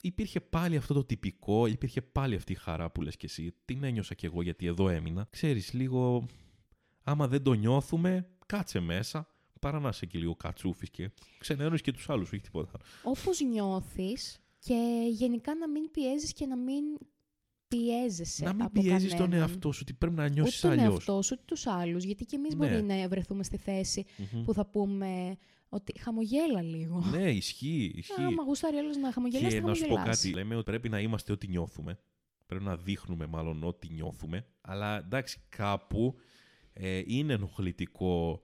υπήρχε 0.00 0.40
πάλι 0.40 0.76
αυτό 0.76 0.94
το 0.94 1.04
τυπικό, 1.04 1.66
υπήρχε 1.66 2.02
πάλι 2.02 2.34
αυτή 2.34 2.52
η 2.52 2.54
χαρά 2.56 2.90
που 2.90 3.02
λες 3.02 3.16
και 3.16 3.26
εσύ. 3.26 3.54
Την 3.64 3.84
ένιωσα 3.84 4.14
κι 4.14 4.26
εγώ 4.26 4.42
γιατί 4.42 4.66
εδώ 4.66 4.88
έμεινα. 4.88 5.26
Ξέρεις, 5.30 5.72
λίγο, 5.72 6.26
άμα 7.04 7.28
δεν 7.28 7.42
το 7.42 7.52
νιώθουμε, 7.52 8.28
κάτσε 8.46 8.80
μέσα, 8.80 9.28
παρά 9.60 9.80
να 9.80 9.88
είσαι 9.88 10.06
και 10.06 10.18
λίγο 10.18 10.34
κατσούφης 10.36 10.90
και 10.90 11.10
ξενέρωνεις 11.38 11.80
και 11.80 11.92
τους 11.92 12.08
άλλους, 12.10 12.32
όχι 12.32 12.40
τίποτα. 12.42 12.78
Όπως 13.02 13.40
νιώθεις 13.40 14.38
και 14.64 15.08
γενικά 15.10 15.54
να 15.54 15.68
μην 15.68 15.90
πιέζεις 15.90 16.32
και 16.32 16.46
να 16.46 16.56
μην 16.56 16.84
πιέζεσαι 17.68 18.44
να 18.44 18.52
μην 18.54 18.62
από 18.62 18.80
πιέζεις 18.80 19.10
τον 19.10 19.18
κανέναν. 19.18 19.48
εαυτό 19.48 19.72
σου, 19.72 19.78
ότι 19.82 19.92
πρέπει 19.94 20.14
να 20.14 20.24
Ούτε 20.24 20.32
νιώσεις 20.34 20.60
τον 20.60 20.70
αλλιώς. 20.70 20.92
εαυτό 20.92 21.22
σου, 21.22 21.30
ούτε 21.34 21.42
τους 21.46 21.66
άλλους. 21.66 22.04
Γιατί 22.04 22.24
και 22.24 22.36
εμείς 22.36 22.54
Ναι. 22.54 22.66
μπορεί 22.68 22.82
να 22.82 23.08
βρεθούμε 23.08 23.42
στη 23.42 23.56
θέση 23.56 24.04
Μμμ. 24.32 24.44
που 24.44 24.52
θα 24.54 24.66
πούμε 24.66 25.36
ότι 25.68 25.98
χαμογέλα 26.00 26.62
λίγο. 26.62 27.04
Ναι, 27.10 27.30
ισχύει, 27.30 27.92
ισχύει. 27.96 28.22
Άμα 28.22 28.42
γουστάρει 28.42 28.76
άλλος 28.76 28.96
να 28.96 29.12
χαμογελάσει, 29.12 29.54
Και 29.54 29.60
θα 29.60 29.66
να 29.66 29.74
σου 29.74 29.80
πω 29.82 29.88
χαμογελάσει. 29.88 30.22
κάτι. 30.30 30.34
Λέμε 30.38 30.54
ότι 30.54 30.64
πρέπει 30.64 30.88
να 30.88 31.00
είμαστε 31.00 31.32
ό,τι 31.32 31.48
νιώθουμε. 31.48 31.98
Πρέπει 32.46 32.64
να 32.64 32.76
δείχνουμε 32.76 33.26
μάλλον 33.26 33.64
ό,τι 33.64 33.88
νιώθουμε. 33.92 34.46
Αλλά 34.60 34.98
εντάξει, 34.98 35.40
κάπου 35.48 36.14
ε, 36.72 37.02
είναι 37.06 37.32
ενοχλητικό 37.32 38.42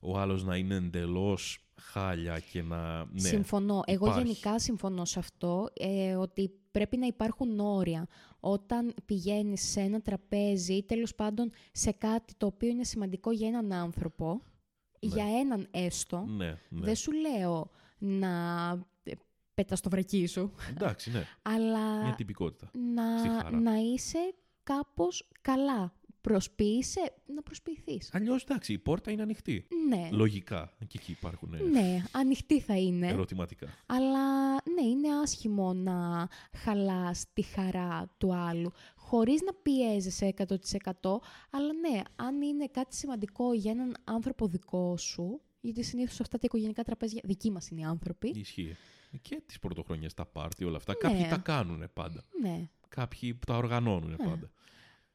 ο 0.00 0.18
άλλος 0.18 0.44
να 0.44 0.56
είναι 0.56 0.74
εντελώς 0.74 1.67
χάλια 1.80 2.38
και 2.38 2.62
να... 2.62 3.04
Ναι, 3.04 3.20
Συμφωνώ. 3.20 3.82
Εγώ 3.86 4.06
υπάρχει. 4.06 4.26
γενικά 4.26 4.58
συμφωνώ 4.58 5.04
σε 5.04 5.18
αυτό, 5.18 5.68
ε, 5.72 6.14
ότι 6.14 6.50
πρέπει 6.70 6.96
να 6.96 7.06
υπάρχουν 7.06 7.60
όρια. 7.60 8.06
Όταν 8.40 8.94
πηγαίνεις 9.04 9.62
σε 9.70 9.80
ένα 9.80 10.00
τραπέζι 10.00 10.72
ή 10.72 10.82
τέλος 10.82 11.14
πάντων 11.14 11.50
σε 11.72 11.92
κάτι 11.92 12.34
το 12.36 12.46
οποίο 12.46 12.68
είναι 12.68 12.84
σημαντικό 12.84 13.30
για 13.30 13.48
έναν 13.48 13.72
άνθρωπο, 13.72 14.42
για 15.00 15.24
έναν 15.40 15.68
έστω, 15.70 16.24
ναι, 16.28 16.46
ναι. 16.46 16.84
δεν 16.84 16.96
σου 16.96 17.12
λέω 17.12 17.70
να 17.98 18.28
ε, 19.02 19.12
πέτας 19.54 19.80
το 19.80 19.90
βρακί 19.90 20.26
σου, 20.26 20.52
Εντάξει, 20.70 21.10
ναι. 21.10 21.24
αλλά 21.42 22.02
Μια 22.02 22.14
τυπικότητα. 22.14 22.66
στη 23.18 23.28
να, 23.28 23.42
χαρά. 23.42 23.60
να 23.60 23.76
είσαι 23.76 24.34
κάπως 24.62 25.28
καλά. 25.40 25.92
Προσποιείσαι 26.20 27.12
να 27.34 27.42
προσποιηθείς. 27.42 28.10
Αλλιώς, 28.12 28.42
εντάξει, 28.42 28.72
η 28.72 28.78
πόρτα 28.78 29.10
είναι 29.10 29.22
ανοιχτή. 29.22 29.66
Ναι, 29.88 30.08
Λογικά. 30.12 30.72
Και 30.78 30.98
εκεί 31.00 31.10
υπάρχουν 31.10 31.54
ε, 31.54 31.62
ναι, 31.62 32.02
ανοιχτή 32.12 32.60
θα 32.60 32.76
είναι. 32.78 33.08
ερωτηματικά. 33.08 33.66
Αλλά 33.86 34.52
ναι, 34.52 34.82
είναι 34.88 35.08
άσχημο 35.22 35.72
να 35.74 36.28
χαλάς 36.56 37.24
τη 37.32 37.42
χαρά 37.42 38.10
του 38.18 38.34
άλλου, 38.34 38.70
χωρίς 38.96 39.40
να 39.42 39.52
πιέζεσαι 39.54 40.34
100%, 40.36 40.54
αλλά 41.50 41.72
ναι, 41.72 42.00
αν 42.16 42.42
είναι 42.42 42.66
κάτι 42.66 42.94
σημαντικό 42.96 43.52
για 43.52 43.70
έναν 43.70 43.96
άνθρωπο 44.04 44.46
δικό 44.46 44.96
σου, 44.96 45.40
γιατί 45.60 45.82
συνήθως 45.82 46.20
αυτά 46.20 46.36
τα 46.36 46.42
οικογενειακά 46.44 46.82
τραπέζια 46.82 47.20
δικοί 47.24 47.50
μας 47.50 47.68
είναι 47.68 47.80
οι 47.80 47.84
άνθρωποι, 47.84 48.28
Ισχύει. 48.28 48.76
Και 49.22 49.42
τις 49.46 49.58
πρωτοχρονιές, 49.58 50.14
τα 50.14 50.26
πάρτι, 50.26 50.64
όλα 50.64 50.76
αυτά. 50.76 50.92
Ναι. 50.92 50.98
Κάποιοι 51.08 51.28
τα 51.28 51.36
κάνουν 51.36 51.84
πάντα. 51.92 52.24
ναι, 52.40 52.68
Κάποιοι 52.88 53.38
τα 53.46 53.56
οργανώνουν 53.56 54.10
Ναι. 54.10 54.16
πάντα. 54.16 54.50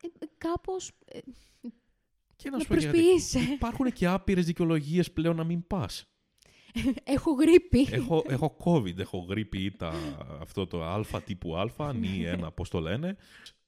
Ε, 0.03 0.07
ε, 0.19 0.25
κάπως 0.37 0.91
ε, 1.05 1.19
Και 2.35 2.49
να 2.49 2.55
να 2.57 2.61
σου 2.63 2.67
πω 2.67 2.75
και 2.75 2.85
κάτι. 2.85 2.97
προσποιείσαι. 2.97 3.39
Υπάρχουν 3.53 3.91
και 3.91 4.07
άπειρες 4.07 4.45
δικαιολογίες 4.45 5.11
πλέον 5.11 5.35
να 5.35 5.43
μην 5.43 5.67
πας. 5.67 6.05
έχω 7.03 7.31
γρήπη. 7.31 7.87
έχω, 7.91 8.23
έχω 8.27 8.57
COVID, 8.65 8.97
έχω 8.97 9.17
γρήπη 9.29 9.63
ή 9.63 9.71
τα, 9.71 9.93
αυτό 10.41 10.67
το 10.67 10.83
α 10.83 11.21
τύπου 11.25 11.57
α, 11.77 11.93
νη 11.93 12.23
ένα, 12.25 12.51
πώς 12.51 12.69
το 12.69 12.79
λένε. 12.79 13.17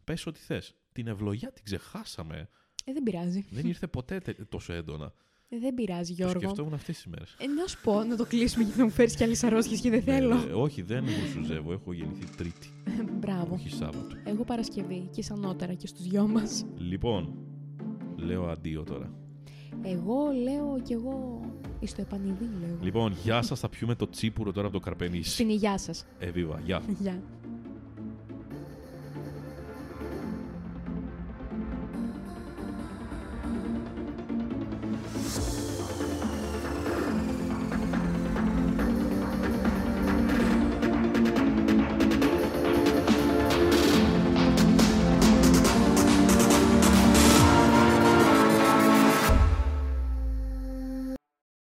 Πες 0.03 0.25
ό,τι 0.25 0.39
θες. 0.39 0.75
Την 0.91 1.07
ευλογιά 1.07 1.51
την 1.51 1.63
ξεχάσαμε. 1.63 2.49
Ε, 2.85 2.93
δεν 2.93 3.03
πειράζει. 3.03 3.45
Δεν 3.49 3.65
ήρθε 3.65 3.87
ποτέ 3.87 4.19
τε- 4.19 4.49
τόσο 4.49 4.73
έντονα. 4.73 5.13
Ε, 5.49 5.59
δεν 5.59 5.73
πειράζει, 5.73 6.09
Το 6.09 6.13
Γιώργο. 6.23 6.39
σκεφτόμουν 6.39 6.73
αυτές 6.73 6.95
τις 6.95 7.05
μέρες. 7.05 7.35
Ε, 7.39 7.47
να 7.47 7.67
σου 7.67 7.77
πω, 7.83 8.03
να 8.03 8.15
το 8.15 8.25
κλείσουμε 8.25 8.63
γιατί 8.63 8.77
θα 8.79 8.85
μου 8.85 8.91
φέρεις 8.91 9.15
κι 9.15 9.23
άλλες 9.23 9.43
αρρώστιες 9.43 9.79
και 9.81 9.89
δεν 9.89 10.01
θέλω. 10.01 10.35
Ε, 10.35 10.53
όχι, 10.53 10.81
δεν 10.81 11.05
γρουσουζεύω. 11.05 11.71
Έχω 11.73 11.93
γεννηθεί 11.93 12.25
Τρίτη, 12.37 12.69
Μπράβο. 13.19 13.53
όχι 13.53 13.69
Σάββατο. 13.69 14.15
Εγώ 14.23 14.43
Παρασκευή 14.43 15.09
και 15.11 15.21
σαν 15.23 15.39
νότερα 15.39 15.73
και 15.73 15.87
στους 15.87 16.07
δυο 16.07 16.27
μας. 16.27 16.65
Λοιπόν, 16.77 17.33
λέω 18.15 18.47
αντίο 18.49 18.83
τώρα. 18.83 19.13
Εγώ 19.83 20.15
λέω 20.43 20.79
κι 20.83 20.93
εγώ 20.93 21.39
εις 21.79 21.95
το 21.95 22.01
επανειδή 22.01 22.49
λέω. 22.59 22.77
Λοιπόν, 22.81 23.13
γεια 23.23 23.41
σας, 23.41 23.59
θα 23.59 23.69
πιούμε 23.69 23.95
το 23.95 24.09
τσίπουρο 24.09 24.51
τώρα 24.51 24.67
από 24.67 24.75
το 24.77 24.81
Καρπενήσι. 24.83 25.29
Στην 25.29 25.49
υγειά 25.49 25.77
σας. 25.77 26.05
Εβίβα, 26.19 26.61
γεια. 26.65 26.81
Γεια. 27.01 27.21